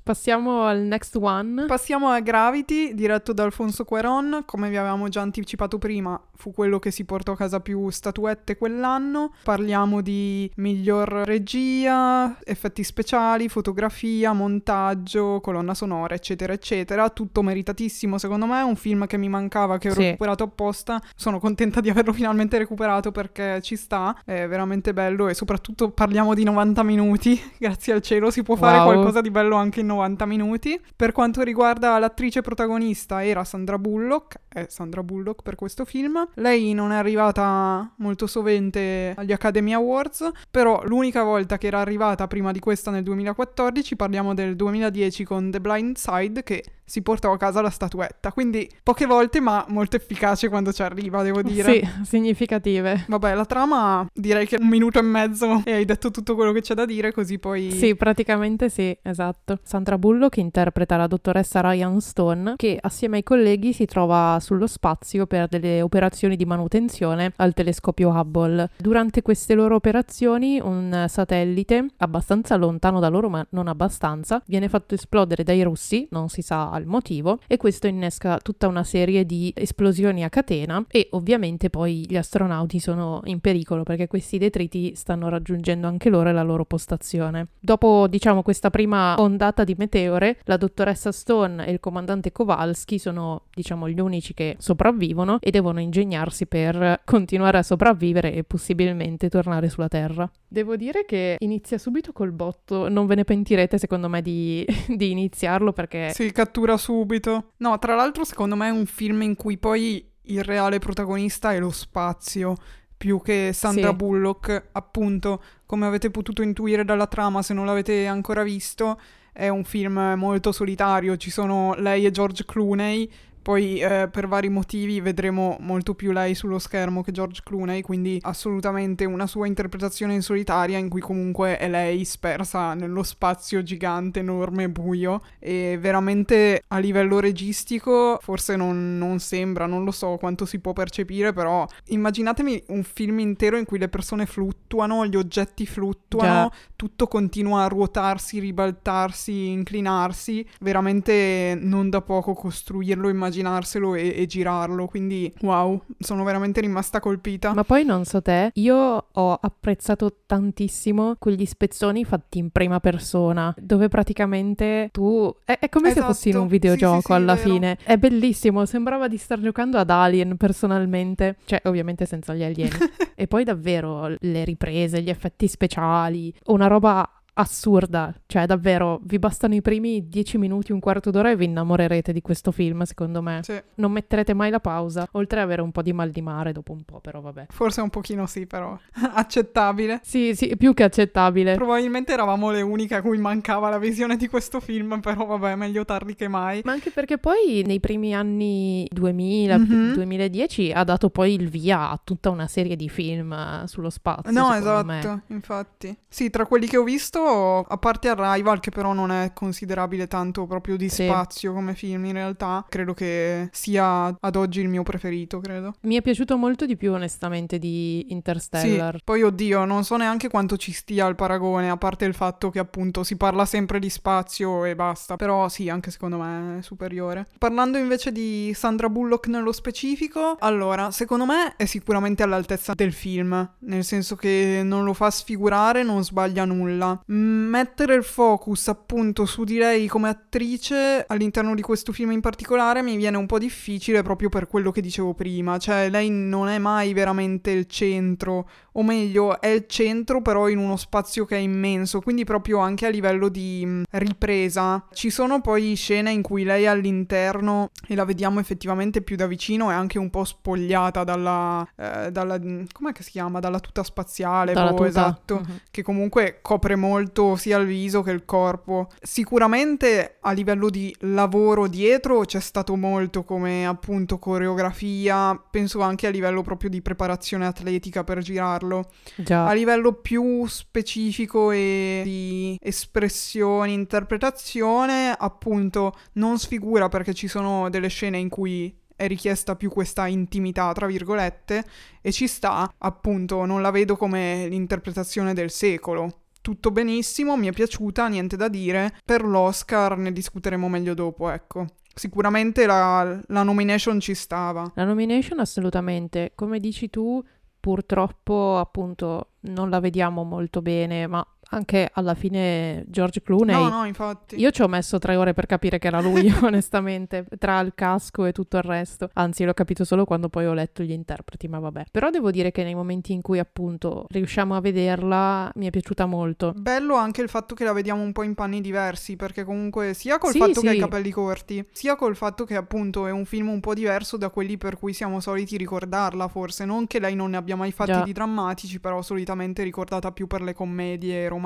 Passiamo 0.03 0.63
al 0.63 0.79
next 0.79 1.15
one. 1.15 1.65
Passiamo 1.65 2.08
a 2.09 2.19
Gravity, 2.19 2.93
diretto 2.93 3.33
da 3.33 3.43
Alfonso 3.43 3.85
Cuaron, 3.85 4.43
come 4.45 4.69
vi 4.69 4.77
avevamo 4.77 5.09
già 5.09 5.21
anticipato 5.21 5.77
prima, 5.77 6.19
fu 6.35 6.53
quello 6.53 6.79
che 6.79 6.89
si 6.89 7.03
portò 7.03 7.33
a 7.33 7.35
casa 7.35 7.59
più 7.59 7.89
statuette 7.89 8.57
quell'anno. 8.57 9.33
Parliamo 9.43 10.01
di 10.01 10.49
miglior 10.55 11.09
regia, 11.25 12.37
effetti 12.45 12.83
speciali, 12.83 13.49
fotografia, 13.49 14.31
montaggio, 14.31 15.41
colonna 15.41 15.73
sonora, 15.73 16.15
eccetera, 16.15 16.53
eccetera. 16.53 17.09
Tutto 17.09 17.41
meritatissimo, 17.41 18.17
secondo 18.17 18.45
me, 18.45 18.61
un 18.61 18.77
film 18.77 19.05
che 19.05 19.17
mi 19.17 19.27
mancava, 19.27 19.77
che 19.77 19.89
ho 19.89 19.93
sì. 19.93 20.03
recuperato 20.03 20.43
apposta. 20.43 21.01
Sono 21.15 21.39
contenta 21.39 21.81
di 21.81 21.89
averlo 21.89 22.13
finalmente 22.13 22.57
recuperato 22.57 23.11
perché 23.11 23.59
ci 23.61 23.75
sta, 23.75 24.17
è 24.23 24.47
veramente 24.47 24.93
bello 24.93 25.27
e 25.27 25.33
soprattutto 25.33 25.91
parliamo 25.91 26.33
di 26.33 26.43
90 26.43 26.83
minuti, 26.83 27.39
grazie 27.59 27.93
al 27.93 28.01
cielo 28.01 28.31
si 28.31 28.43
può 28.43 28.55
fare 28.55 28.77
wow. 28.77 28.85
qualcosa 28.85 29.19
di 29.19 29.29
bello 29.29 29.57
anche 29.57 29.81
in 29.81 29.87
90 29.87 30.25
minuti. 30.25 30.81
Per 30.95 31.11
quanto 31.11 31.41
riguarda 31.41 31.98
l'attrice 31.99 32.41
protagonista 32.41 33.23
era 33.23 33.43
Sandra 33.43 33.77
Bullock, 33.77 34.39
è 34.47 34.65
Sandra 34.69 35.03
Bullock 35.03 35.43
per 35.43 35.55
questo 35.55 35.85
film. 35.85 36.27
Lei 36.35 36.73
non 36.73 36.91
è 36.91 36.95
arrivata 36.95 37.93
molto 37.97 38.27
sovente 38.27 39.13
agli 39.15 39.31
Academy 39.31 39.73
Awards, 39.73 40.29
però 40.49 40.81
l'unica 40.85 41.23
volta 41.23 41.57
che 41.57 41.67
era 41.67 41.79
arrivata 41.79 42.27
prima 42.27 42.51
di 42.51 42.59
questa 42.59 42.91
nel 42.91 43.03
2014, 43.03 43.95
parliamo 43.95 44.33
del 44.33 44.55
2010 44.55 45.23
con 45.23 45.51
The 45.51 45.61
Blind 45.61 45.97
Side, 45.97 46.43
che 46.43 46.63
si 46.89 47.03
portò 47.03 47.31
a 47.31 47.37
casa 47.37 47.61
la 47.61 47.69
statuetta. 47.69 48.31
Quindi 48.31 48.67
poche 48.81 49.05
volte, 49.05 49.39
ma 49.39 49.63
molto 49.67 49.95
efficace 49.95 50.49
quando 50.49 50.73
ci 50.73 50.81
arriva, 50.81 51.21
devo 51.21 51.43
dire. 51.43 51.71
Sì, 51.71 51.87
significative. 52.03 53.05
Vabbè, 53.07 53.35
la 53.35 53.45
trama 53.45 54.07
direi 54.11 54.47
che 54.47 54.57
un 54.59 54.67
minuto 54.67 54.97
e 54.97 55.03
mezzo 55.03 55.61
e 55.65 55.73
hai 55.73 55.85
detto 55.85 56.09
tutto 56.09 56.33
quello 56.33 56.51
che 56.51 56.61
c'è 56.61 56.73
da 56.73 56.85
dire, 56.85 57.11
così 57.11 57.37
poi... 57.37 57.69
Sì, 57.69 57.95
praticamente 57.95 58.69
sì, 58.69 58.97
esatto. 59.03 59.59
Sandra 59.61 59.99
Bullock 59.99 60.37
interpreta 60.37 60.97
la 60.97 61.05
dottoressa 61.05 61.61
Ryan 61.61 62.01
Stone, 62.01 62.53
che 62.55 62.79
assieme 62.81 63.17
ai 63.17 63.23
colleghi 63.23 63.71
si 63.71 63.85
trova 63.85 64.39
sullo 64.41 64.65
spazio 64.65 65.27
per 65.27 65.47
delle 65.47 65.83
operazioni 65.83 66.35
di 66.35 66.45
manutenzione 66.45 67.33
al 67.35 67.53
telescopio 67.53 68.09
Hubble. 68.09 68.71
Durante 68.77 69.21
queste 69.21 69.53
loro 69.53 69.75
operazioni, 69.75 70.59
un 70.59 71.05
satellite 71.07 71.85
abbastanza 71.97 72.55
lontano 72.55 72.99
da 72.99 73.09
loro, 73.09 73.29
ma 73.29 73.45
non 73.51 73.67
abbastanza, 73.67 74.41
viene 74.47 74.69
fatto 74.69 74.95
esplodere 74.95 75.43
dai 75.43 75.61
russi, 75.61 76.07
non 76.09 76.29
si 76.29 76.41
sa 76.41 76.77
al 76.79 76.85
motivo 76.85 77.39
e 77.47 77.57
questo 77.57 77.87
innesca 77.87 78.39
tutta 78.39 78.67
una 78.67 78.83
serie 78.83 79.25
di 79.25 79.51
esplosioni 79.55 80.23
a 80.23 80.29
catena 80.29 80.83
e 80.89 81.09
ovviamente 81.11 81.69
poi 81.69 82.05
gli 82.07 82.15
astronauti 82.15 82.79
sono 82.79 83.21
in 83.25 83.39
pericolo 83.39 83.83
perché 83.83 84.07
questi 84.07 84.37
detriti 84.37 84.95
stanno 84.95 85.29
raggiungendo 85.29 85.85
anche 85.85 86.09
loro 86.09 86.31
la 86.31 86.43
loro 86.43 86.65
postazione. 86.65 87.47
Dopo 87.59 88.07
diciamo 88.07 88.41
questa 88.41 88.69
prima 88.69 89.15
ondata 89.19 89.63
di 89.63 89.75
meteore, 89.77 90.39
la 90.45 90.57
dottoressa 90.57 91.11
Stone 91.11 91.65
e 91.65 91.71
il 91.71 91.79
comandante 91.79 92.31
Kowalski 92.31 92.97
sono 92.97 93.43
diciamo 93.53 93.89
gli 93.89 93.99
unici 93.99 94.33
che 94.33 94.55
sopravvivono 94.59 95.37
e 95.41 95.51
devono 95.51 95.79
ingegnarsi 95.79 96.45
per 96.45 97.01
continuare 97.05 97.57
a 97.57 97.63
sopravvivere 97.63 98.33
e 98.33 98.43
possibilmente 98.43 99.29
tornare 99.29 99.69
sulla 99.69 99.87
Terra. 99.87 100.29
Devo 100.47 100.75
dire 100.75 101.05
che 101.05 101.35
inizia 101.39 101.77
subito 101.77 102.11
col 102.11 102.31
botto, 102.31 102.89
non 102.89 103.05
ve 103.05 103.15
ne 103.15 103.23
pentirete 103.23 103.77
secondo 103.77 104.09
me 104.09 104.21
di, 104.21 104.65
di 104.87 105.11
iniziarlo 105.11 105.73
perché... 105.73 106.11
Sì, 106.13 106.31
cattura 106.31 106.68
cattura 106.69 106.77
subito. 106.77 107.51
No, 107.57 107.77
tra 107.79 107.95
l'altro 107.95 108.23
secondo 108.23 108.55
me 108.55 108.67
è 108.67 108.71
un 108.71 108.85
film 108.85 109.21
in 109.23 109.35
cui 109.35 109.57
poi 109.57 110.07
il 110.23 110.43
reale 110.43 110.79
protagonista 110.79 111.53
è 111.53 111.59
lo 111.59 111.71
spazio 111.71 112.55
più 112.95 113.21
che 113.21 113.51
Sandra 113.53 113.89
sì. 113.89 113.95
Bullock, 113.95 114.69
appunto, 114.73 115.41
come 115.65 115.85
avete 115.85 116.11
potuto 116.11 116.41
intuire 116.41 116.83
dalla 116.83 117.07
trama 117.07 117.41
se 117.41 117.53
non 117.53 117.65
l'avete 117.65 118.05
ancora 118.07 118.43
visto, 118.43 118.99
è 119.31 119.47
un 119.47 119.63
film 119.63 120.15
molto 120.17 120.51
solitario, 120.51 121.15
ci 121.15 121.31
sono 121.31 121.73
lei 121.75 122.05
e 122.05 122.11
George 122.11 122.43
Clooney 122.43 123.09
poi 123.49 123.79
eh, 123.79 124.07
per 124.11 124.27
vari 124.27 124.47
motivi 124.47 125.01
vedremo 125.01 125.57
molto 125.61 125.95
più 125.95 126.11
lei 126.11 126.35
sullo 126.35 126.59
schermo 126.59 127.01
che 127.01 127.11
George 127.11 127.41
Clooney, 127.43 127.81
quindi 127.81 128.19
assolutamente 128.21 129.05
una 129.05 129.25
sua 129.25 129.47
interpretazione 129.47 130.13
in 130.13 130.21
solitaria 130.21 130.77
in 130.77 130.87
cui 130.87 131.01
comunque 131.01 131.57
è 131.57 131.67
lei 131.67 132.05
spersa 132.05 132.75
nello 132.75 133.01
spazio 133.01 133.63
gigante, 133.63 134.19
enorme 134.19 134.69
buio 134.69 135.23
e 135.39 135.79
veramente 135.81 136.61
a 136.67 136.77
livello 136.77 137.19
registico 137.19 138.19
forse 138.21 138.55
non, 138.55 138.99
non 138.99 139.17
sembra, 139.17 139.65
non 139.65 139.83
lo 139.83 139.89
so 139.89 140.17
quanto 140.17 140.45
si 140.45 140.59
può 140.59 140.73
percepire, 140.73 141.33
però 141.33 141.65
immaginatemi 141.85 142.65
un 142.67 142.83
film 142.83 143.17
intero 143.17 143.57
in 143.57 143.65
cui 143.65 143.79
le 143.79 143.89
persone 143.89 144.27
fluttuano, 144.27 145.07
gli 145.07 145.15
oggetti 145.15 145.65
fluttuano, 145.65 146.49
Già. 146.49 146.55
tutto 146.75 147.07
continua 147.07 147.63
a 147.63 147.67
ruotarsi, 147.67 148.37
ribaltarsi, 148.37 149.47
inclinarsi, 149.47 150.47
veramente 150.59 151.57
non 151.59 151.89
da 151.89 152.01
poco 152.01 152.35
costruirlo 152.35 153.09
immaginare 153.09 153.37
immaginarselo 153.39 153.95
e, 153.95 154.13
e, 154.15 154.25
girarlo. 154.25 154.87
Quindi, 154.87 155.33
wow, 155.41 155.81
sono 155.97 156.23
veramente 156.23 156.61
rimasta 156.61 156.99
colpita. 156.99 157.53
Ma 157.53 157.63
poi 157.63 157.83
non 157.83 158.05
so 158.05 158.21
te, 158.21 158.51
io 158.55 159.07
ho 159.11 159.33
apprezzato 159.41 160.17
tantissimo 160.25 161.15
quegli 161.17 161.45
spezzoni 161.45 162.05
fatti 162.05 162.37
in 162.37 162.49
prima 162.49 162.79
persona, 162.79 163.53
dove 163.57 163.87
praticamente 163.87 164.89
tu. 164.91 165.33
È, 165.43 165.57
è 165.59 165.69
come 165.69 165.89
esatto. 165.89 166.07
se 166.07 166.13
fossi 166.13 166.29
in 166.29 166.37
un 166.37 166.47
videogioco 166.47 166.95
sì, 166.95 167.01
sì, 167.01 167.07
sì, 167.07 167.13
alla 167.13 167.35
fine. 167.35 167.77
È 167.83 167.97
bellissimo, 167.97 168.65
sembrava 168.65 169.07
di 169.07 169.17
star 169.17 169.39
giocando 169.39 169.77
ad 169.77 169.89
Alien 169.89 170.37
personalmente. 170.37 171.37
Cioè, 171.45 171.61
ovviamente 171.65 172.05
senza 172.05 172.33
gli 172.33 172.43
alieni. 172.43 172.69
e 173.15 173.27
poi 173.27 173.43
davvero 173.43 174.15
le 174.19 174.43
riprese, 174.43 175.01
gli 175.01 175.09
effetti 175.09 175.47
speciali, 175.47 176.33
una 176.45 176.67
roba 176.67 177.09
assurda, 177.33 178.13
cioè 178.25 178.45
davvero 178.45 178.99
vi 179.03 179.19
bastano 179.19 179.55
i 179.55 179.61
primi 179.61 180.07
dieci 180.07 180.37
minuti, 180.37 180.71
un 180.71 180.79
quarto 180.79 181.11
d'ora 181.11 181.31
e 181.31 181.35
vi 181.35 181.45
innamorerete 181.45 182.11
di 182.11 182.21
questo 182.21 182.51
film, 182.51 182.83
secondo 182.83 183.21
me. 183.21 183.39
Sì. 183.43 183.61
Non 183.75 183.91
metterete 183.91 184.33
mai 184.33 184.49
la 184.49 184.59
pausa, 184.59 185.07
oltre 185.11 185.39
ad 185.39 185.45
avere 185.45 185.61
un 185.61 185.71
po' 185.71 185.81
di 185.81 185.93
mal 185.93 186.09
di 186.09 186.21
mare 186.21 186.51
dopo 186.51 186.73
un 186.73 186.83
po', 186.83 186.99
però 186.99 187.21
vabbè. 187.21 187.47
Forse 187.49 187.81
un 187.81 187.89
pochino 187.89 188.25
sì, 188.25 188.45
però 188.45 188.77
accettabile. 189.13 190.01
Sì, 190.03 190.35
sì, 190.35 190.55
più 190.57 190.73
che 190.73 190.83
accettabile. 190.83 191.55
Probabilmente 191.55 192.11
eravamo 192.13 192.51
le 192.51 192.61
uniche 192.61 192.95
a 192.95 193.01
cui 193.01 193.17
mancava 193.17 193.69
la 193.69 193.77
visione 193.77 194.17
di 194.17 194.27
questo 194.27 194.59
film, 194.59 194.99
però 194.99 195.25
vabbè, 195.25 195.55
meglio 195.55 195.85
tardi 195.85 196.15
che 196.15 196.27
mai. 196.27 196.61
Ma 196.65 196.73
anche 196.73 196.91
perché 196.91 197.17
poi 197.17 197.63
nei 197.65 197.79
primi 197.79 198.13
anni 198.13 198.87
2000, 198.91 199.57
mm-hmm. 199.57 199.93
2010 199.93 200.71
ha 200.71 200.83
dato 200.83 201.09
poi 201.09 201.33
il 201.33 201.49
via 201.49 201.89
a 201.89 201.99
tutta 202.03 202.29
una 202.29 202.47
serie 202.47 202.75
di 202.75 202.89
film 202.89 203.31
eh, 203.31 203.67
sullo 203.67 203.89
spazio. 203.89 204.31
No, 204.31 204.53
esatto, 204.53 204.85
me. 204.85 205.23
infatti. 205.27 205.97
Sì, 206.07 206.29
tra 206.29 206.45
quelli 206.45 206.67
che 206.67 206.77
ho 206.77 206.83
visto 206.83 207.28
a 207.29 207.77
parte 207.77 208.09
Arrival, 208.09 208.59
che 208.59 208.71
però 208.71 208.93
non 208.93 209.11
è 209.11 209.31
considerabile 209.33 210.07
tanto 210.07 210.45
proprio 210.45 210.77
di 210.77 210.89
sì. 210.89 211.05
spazio 211.05 211.53
come 211.53 211.75
film 211.75 212.05
in 212.05 212.13
realtà, 212.13 212.65
credo 212.67 212.93
che 212.93 213.49
sia 213.51 214.15
ad 214.19 214.35
oggi 214.35 214.61
il 214.61 214.69
mio 214.69 214.83
preferito, 214.83 215.39
credo. 215.39 215.73
Mi 215.81 215.95
è 215.95 216.01
piaciuto 216.01 216.37
molto 216.37 216.65
di 216.65 216.77
più 216.77 216.93
onestamente 216.93 217.59
di 217.59 218.11
Interstellar. 218.11 218.95
Sì. 218.95 219.01
Poi 219.03 219.23
oddio, 219.23 219.65
non 219.65 219.83
so 219.83 219.97
neanche 219.97 220.29
quanto 220.29 220.57
ci 220.57 220.71
stia 220.71 221.07
il 221.07 221.15
paragone, 221.15 221.69
a 221.69 221.77
parte 221.77 222.05
il 222.05 222.13
fatto 222.13 222.49
che 222.49 222.59
appunto 222.59 223.03
si 223.03 223.15
parla 223.15 223.45
sempre 223.45 223.79
di 223.79 223.89
spazio 223.89 224.65
e 224.65 224.75
basta, 224.75 225.15
però 225.15 225.47
sì, 225.49 225.69
anche 225.69 225.91
secondo 225.91 226.17
me 226.17 226.59
è 226.59 226.61
superiore. 226.61 227.27
Parlando 227.37 227.77
invece 227.77 228.11
di 228.11 228.51
Sandra 228.55 228.89
Bullock 228.89 229.27
nello 229.27 229.51
specifico, 229.51 230.37
allora, 230.39 230.91
secondo 230.91 231.25
me 231.25 231.55
è 231.55 231.65
sicuramente 231.65 232.23
all'altezza 232.23 232.73
del 232.73 232.93
film, 232.93 233.55
nel 233.59 233.83
senso 233.83 234.15
che 234.15 234.61
non 234.63 234.83
lo 234.83 234.93
fa 234.93 235.09
sfigurare, 235.09 235.83
non 235.83 236.03
sbaglia 236.03 236.45
nulla 236.45 237.01
mettere 237.11 237.95
il 237.95 238.03
focus 238.03 238.67
appunto 238.67 239.25
su 239.25 239.43
di 239.43 239.57
lei 239.57 239.87
come 239.87 240.09
attrice 240.09 241.05
all'interno 241.07 241.55
di 241.55 241.61
questo 241.61 241.91
film 241.91 242.11
in 242.11 242.21
particolare 242.21 242.83
mi 242.83 242.97
viene 242.97 243.17
un 243.17 243.25
po' 243.25 243.39
difficile 243.39 244.03
proprio 244.03 244.29
per 244.29 244.47
quello 244.47 244.71
che 244.71 244.81
dicevo 244.81 245.13
prima, 245.13 245.57
cioè 245.57 245.89
lei 245.89 246.09
non 246.09 246.49
è 246.49 246.59
mai 246.59 246.93
veramente 246.93 247.49
il 247.49 247.65
centro 247.65 248.47
o 248.73 248.83
meglio 248.83 249.41
è 249.41 249.47
il 249.47 249.65
centro 249.67 250.21
però 250.21 250.47
in 250.49 250.59
uno 250.59 250.77
spazio 250.77 251.25
che 251.25 251.35
è 251.35 251.39
immenso, 251.39 251.99
quindi 251.99 252.23
proprio 252.25 252.59
anche 252.59 252.85
a 252.85 252.89
livello 252.89 253.27
di 253.27 253.65
mh, 253.65 253.83
ripresa. 253.91 254.85
Ci 254.93 255.09
sono 255.09 255.41
poi 255.41 255.73
scene 255.75 256.11
in 256.11 256.21
cui 256.21 256.43
lei 256.43 256.63
è 256.63 256.67
all'interno 256.67 257.71
e 257.87 257.95
la 257.95 258.05
vediamo 258.05 258.39
effettivamente 258.39 259.01
più 259.01 259.15
da 259.15 259.25
vicino, 259.25 259.71
è 259.71 259.73
anche 259.73 259.97
un 259.97 260.09
po' 260.11 260.23
spogliata 260.23 261.03
dalla, 261.03 261.67
eh, 261.75 262.11
dalla 262.11 262.39
com'è 262.71 262.91
che 262.93 263.03
si 263.03 263.11
chiama? 263.11 263.39
Dalla 263.39 263.59
tuta 263.59 263.83
spaziale, 263.83 264.53
dalla 264.53 264.69
boh, 264.69 264.75
tuta. 264.75 264.87
esatto, 264.87 265.35
uh-huh. 265.35 265.59
che 265.71 265.81
comunque 265.81 266.39
copre 266.41 266.75
molto 266.75 266.97
sia 267.35 267.57
il 267.57 267.65
viso 267.65 268.01
che 268.01 268.11
il 268.11 268.25
corpo. 268.25 268.89
Sicuramente 269.01 270.17
a 270.21 270.31
livello 270.31 270.69
di 270.69 270.95
lavoro 270.99 271.67
dietro 271.67 272.21
c'è 272.21 272.39
stato 272.39 272.75
molto 272.75 273.23
come 273.23 273.65
appunto 273.65 274.19
coreografia, 274.19 275.41
penso 275.49 275.81
anche 275.81 276.07
a 276.07 276.09
livello 276.09 276.41
proprio 276.41 276.69
di 276.69 276.81
preparazione 276.81 277.45
atletica 277.45 278.03
per 278.03 278.19
girarlo. 278.19 278.89
Già. 279.15 279.47
A 279.47 279.53
livello 279.53 279.93
più 279.93 280.45
specifico 280.47 281.51
e 281.51 282.01
di 282.03 282.57
espressione, 282.61 283.71
interpretazione, 283.71 285.13
appunto, 285.17 285.95
non 286.13 286.37
sfigura 286.37 286.89
perché 286.89 287.13
ci 287.13 287.27
sono 287.27 287.69
delle 287.69 287.87
scene 287.87 288.17
in 288.17 288.29
cui 288.29 288.75
è 288.99 289.07
richiesta 289.07 289.55
più 289.55 289.69
questa 289.69 290.07
intimità, 290.07 290.73
tra 290.73 290.85
virgolette, 290.85 291.63
e 292.01 292.11
ci 292.11 292.27
sta, 292.27 292.69
appunto, 292.79 293.45
non 293.45 293.61
la 293.61 293.71
vedo 293.71 293.95
come 293.95 294.47
l'interpretazione 294.49 295.33
del 295.33 295.51
secolo. 295.51 296.23
Tutto 296.49 296.71
benissimo, 296.71 297.37
mi 297.37 297.45
è 297.45 297.51
piaciuta, 297.51 298.07
niente 298.07 298.35
da 298.35 298.47
dire. 298.47 298.97
Per 299.05 299.23
l'Oscar 299.23 299.95
ne 299.99 300.11
discuteremo 300.11 300.67
meglio 300.67 300.95
dopo, 300.95 301.29
ecco. 301.29 301.67
Sicuramente 301.93 302.65
la, 302.65 303.21
la 303.27 303.43
nomination 303.43 303.99
ci 303.99 304.15
stava. 304.15 304.71
La 304.73 304.83
nomination 304.83 305.37
assolutamente. 305.37 306.31
Come 306.33 306.59
dici 306.59 306.89
tu, 306.89 307.23
purtroppo 307.59 308.57
appunto 308.57 309.33
non 309.41 309.69
la 309.69 309.79
vediamo 309.79 310.23
molto 310.23 310.63
bene, 310.63 311.05
ma 311.05 311.23
anche 311.51 311.89
alla 311.93 312.13
fine 312.13 312.83
George 312.87 313.21
Clooney. 313.21 313.55
No, 313.55 313.69
no, 313.69 313.85
infatti. 313.85 314.35
Io 314.39 314.51
ci 314.51 314.61
ho 314.61 314.67
messo 314.67 314.99
tre 314.99 315.15
ore 315.15 315.33
per 315.33 315.45
capire 315.45 315.79
che 315.79 315.87
era 315.87 316.01
lui, 316.01 316.31
onestamente, 316.43 317.25
tra 317.37 317.59
il 317.59 317.73
casco 317.75 318.25
e 318.25 318.31
tutto 318.31 318.57
il 318.57 318.63
resto. 318.63 319.09
Anzi, 319.13 319.43
l'ho 319.43 319.53
capito 319.53 319.83
solo 319.83 320.05
quando 320.05 320.29
poi 320.29 320.45
ho 320.45 320.53
letto 320.53 320.83
gli 320.83 320.91
interpreti, 320.91 321.47
ma 321.47 321.59
vabbè. 321.59 321.85
Però 321.91 322.09
devo 322.09 322.31
dire 322.31 322.51
che 322.51 322.63
nei 322.63 322.75
momenti 322.75 323.13
in 323.13 323.21
cui 323.21 323.39
appunto 323.39 324.05
riusciamo 324.09 324.55
a 324.55 324.61
vederla 324.61 325.51
mi 325.55 325.67
è 325.67 325.69
piaciuta 325.69 326.05
molto. 326.05 326.53
Bello 326.55 326.95
anche 326.95 327.21
il 327.21 327.29
fatto 327.29 327.55
che 327.55 327.63
la 327.63 327.73
vediamo 327.73 328.01
un 328.01 328.11
po' 328.11 328.23
in 328.23 328.35
panni 328.35 328.61
diversi, 328.61 329.15
perché 329.15 329.43
comunque 329.43 329.93
sia 329.93 330.17
col 330.17 330.31
Sì, 330.31 330.39
fatto 330.39 330.61
che 330.61 330.67
ha 330.69 330.71
i 330.71 330.75
sì. 330.75 330.79
capelli 330.81 331.09
corti, 331.11 331.65
sia 331.71 331.95
col 331.95 332.15
fatto 332.15 332.45
che 332.45 332.55
appunto 332.55 333.07
è 333.07 333.11
un 333.11 333.25
film 333.25 333.49
un 333.49 333.59
po' 333.59 333.73
diverso 333.73 334.17
da 334.17 334.29
quelli 334.29 334.57
per 334.57 334.77
cui 334.77 334.93
siamo 334.93 335.19
soliti 335.19 335.57
ricordarla, 335.57 336.27
forse. 336.27 336.65
Non 336.65 336.87
che 336.87 336.99
lei 336.99 337.15
non 337.15 337.31
ne 337.31 337.37
abbia 337.37 337.55
mai 337.55 337.71
fatti 337.71 337.91
Già. 337.91 338.03
di 338.03 338.13
drammatici, 338.13 338.79
però 338.79 339.01
solitamente 339.01 339.63
ricordata 339.63 340.11
più 340.11 340.27
per 340.27 340.41
le 340.41 340.53
commedie 340.53 341.27
romantiche, 341.27 341.37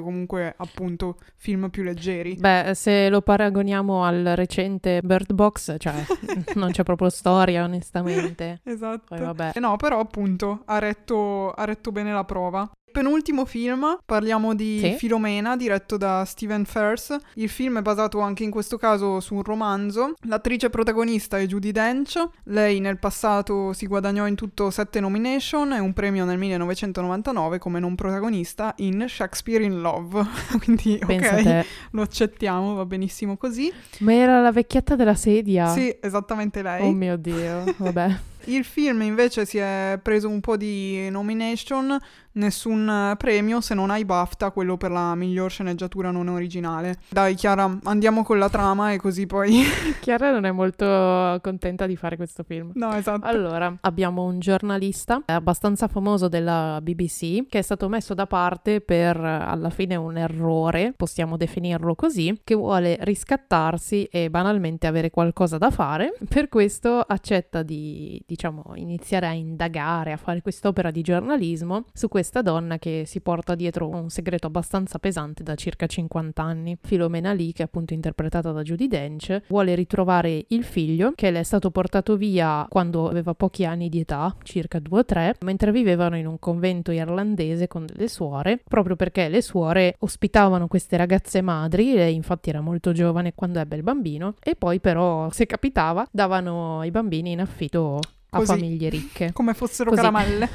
comunque 0.00 0.54
appunto 0.56 1.18
film 1.36 1.68
più 1.70 1.82
leggeri. 1.82 2.36
Beh, 2.36 2.72
se 2.74 3.08
lo 3.08 3.20
paragoniamo 3.20 4.04
al 4.04 4.32
recente 4.34 5.00
Bird 5.02 5.32
Box, 5.32 5.76
cioè 5.78 6.04
non 6.56 6.70
c'è 6.70 6.82
proprio 6.82 7.08
storia, 7.08 7.64
onestamente. 7.64 8.60
Esatto. 8.64 9.14
Poi 9.14 9.20
vabbè. 9.20 9.52
Eh 9.54 9.60
no, 9.60 9.76
però 9.76 10.00
appunto 10.00 10.62
ha 10.64 10.78
retto, 10.78 11.50
ha 11.50 11.64
retto 11.64 11.92
bene 11.92 12.12
la 12.12 12.24
prova. 12.24 12.70
Penultimo 12.90 13.44
film, 13.44 13.98
parliamo 14.04 14.54
di 14.54 14.78
Sì. 14.80 14.92
Filomena, 14.98 15.56
diretto 15.56 15.96
da 15.96 16.24
Stephen 16.24 16.64
Fers. 16.64 17.16
Il 17.34 17.48
film 17.48 17.78
è 17.78 17.82
basato 17.82 18.20
anche 18.20 18.42
in 18.44 18.50
questo 18.50 18.76
caso 18.76 19.20
su 19.20 19.34
un 19.34 19.42
romanzo. 19.42 20.14
L'attrice 20.22 20.70
protagonista 20.70 21.38
è 21.38 21.46
Judy 21.46 21.70
Dench. 21.70 22.22
Lei 22.44 22.80
nel 22.80 22.98
passato 22.98 23.72
si 23.72 23.86
guadagnò 23.86 24.26
in 24.26 24.34
tutto 24.34 24.70
sette 24.70 25.00
nomination 25.00 25.72
e 25.72 25.78
un 25.78 25.92
premio 25.92 26.24
nel 26.24 26.38
1999 26.38 27.58
come 27.58 27.78
non 27.80 27.94
protagonista 27.94 28.72
in 28.78 29.04
Shakespeare 29.08 29.62
in 29.64 29.80
Love. 29.80 30.24
Quindi, 30.62 31.00
Pensa 31.06 31.36
ok, 31.36 31.66
lo 31.92 32.02
accettiamo, 32.02 32.74
va 32.74 32.84
benissimo 32.84 33.36
così. 33.36 33.72
Ma 33.98 34.12
era 34.14 34.40
la 34.40 34.52
vecchietta 34.52 34.96
della 34.96 35.14
sedia. 35.14 35.68
Sì, 35.68 35.96
esattamente 36.00 36.62
lei. 36.62 36.82
Oh 36.86 36.92
mio 36.92 37.16
Dio, 37.16 37.64
vabbè. 37.76 38.18
Il 38.48 38.64
film 38.64 39.02
invece 39.02 39.44
si 39.44 39.58
è 39.58 39.98
preso 40.02 40.26
un 40.28 40.40
po' 40.40 40.56
di 40.56 41.10
nomination, 41.10 41.98
nessun 42.38 42.88
eh, 42.88 43.16
premio 43.16 43.60
se 43.60 43.74
non 43.74 43.90
ai 43.90 44.04
BAFTA, 44.04 44.50
quello 44.50 44.76
per 44.76 44.90
la 44.90 45.14
miglior 45.14 45.50
sceneggiatura 45.50 46.10
non 46.10 46.28
originale. 46.28 46.98
Dai 47.08 47.34
Chiara, 47.34 47.78
andiamo 47.84 48.22
con 48.22 48.38
la 48.38 48.48
trama 48.48 48.92
e 48.92 48.98
così 48.98 49.26
poi... 49.26 49.62
Chiara 50.00 50.30
non 50.30 50.44
è 50.44 50.50
molto 50.50 51.38
contenta 51.42 51.86
di 51.86 51.96
fare 51.96 52.16
questo 52.16 52.42
film. 52.42 52.70
no, 52.74 52.94
esatto. 52.94 53.26
Allora, 53.26 53.76
abbiamo 53.82 54.24
un 54.24 54.38
giornalista 54.38 55.22
eh, 55.26 55.32
abbastanza 55.32 55.88
famoso 55.88 56.28
della 56.28 56.80
BBC 56.80 57.46
che 57.48 57.58
è 57.58 57.62
stato 57.62 57.88
messo 57.88 58.14
da 58.14 58.26
parte 58.26 58.80
per 58.80 59.16
eh, 59.16 59.28
alla 59.28 59.70
fine 59.70 59.96
un 59.96 60.16
errore, 60.16 60.94
possiamo 60.96 61.36
definirlo 61.36 61.94
così, 61.94 62.40
che 62.44 62.54
vuole 62.54 62.96
riscattarsi 63.00 64.04
e 64.04 64.30
banalmente 64.30 64.86
avere 64.86 65.10
qualcosa 65.10 65.58
da 65.58 65.70
fare. 65.70 66.14
Per 66.28 66.48
questo 66.48 67.00
accetta 67.00 67.62
di, 67.62 68.22
diciamo, 68.26 68.72
iniziare 68.76 69.26
a 69.26 69.32
indagare, 69.32 70.12
a 70.12 70.16
fare 70.16 70.40
quest'opera 70.40 70.90
di 70.90 71.02
giornalismo 71.02 71.84
su 71.92 72.08
questa 72.28 72.42
donna 72.42 72.78
che 72.78 73.04
si 73.06 73.22
porta 73.22 73.54
dietro 73.54 73.88
un 73.88 74.10
segreto 74.10 74.48
abbastanza 74.48 74.98
pesante 74.98 75.42
da 75.42 75.54
circa 75.54 75.86
50 75.86 76.42
anni. 76.42 76.76
Filomena 76.78 77.32
Lee, 77.32 77.52
che 77.52 77.62
è 77.62 77.64
appunto 77.64 77.94
interpretata 77.94 78.52
da 78.52 78.60
Judy 78.60 78.86
Dench, 78.86 79.44
vuole 79.48 79.74
ritrovare 79.74 80.44
il 80.48 80.62
figlio 80.62 81.12
che 81.14 81.30
le 81.30 81.40
è 81.40 81.42
stato 81.42 81.70
portato 81.70 82.18
via 82.18 82.66
quando 82.68 83.08
aveva 83.08 83.32
pochi 83.32 83.64
anni 83.64 83.88
di 83.88 84.00
età, 84.00 84.36
circa 84.42 84.78
due 84.78 84.98
o 84.98 85.04
tre, 85.06 85.36
mentre 85.40 85.72
vivevano 85.72 86.18
in 86.18 86.26
un 86.26 86.38
convento 86.38 86.92
irlandese 86.92 87.66
con 87.66 87.86
delle 87.86 88.08
suore, 88.08 88.60
proprio 88.62 88.94
perché 88.94 89.30
le 89.30 89.40
suore 89.40 89.94
ospitavano 90.00 90.68
queste 90.68 90.98
ragazze 90.98 91.40
madri, 91.40 91.94
lei 91.94 92.14
infatti 92.14 92.50
era 92.50 92.60
molto 92.60 92.92
giovane 92.92 93.32
quando 93.34 93.58
ebbe 93.58 93.76
il 93.76 93.82
bambino, 93.82 94.34
e 94.42 94.54
poi 94.54 94.80
però, 94.80 95.30
se 95.30 95.46
capitava, 95.46 96.06
davano 96.10 96.82
i 96.84 96.90
bambini 96.90 97.32
in 97.32 97.40
affitto 97.40 98.00
a 98.30 98.36
Così. 98.36 98.52
famiglie 98.52 98.90
ricche. 98.90 99.32
Come 99.32 99.54
fossero 99.54 99.88
Così. 99.88 100.02
caramelle. 100.02 100.48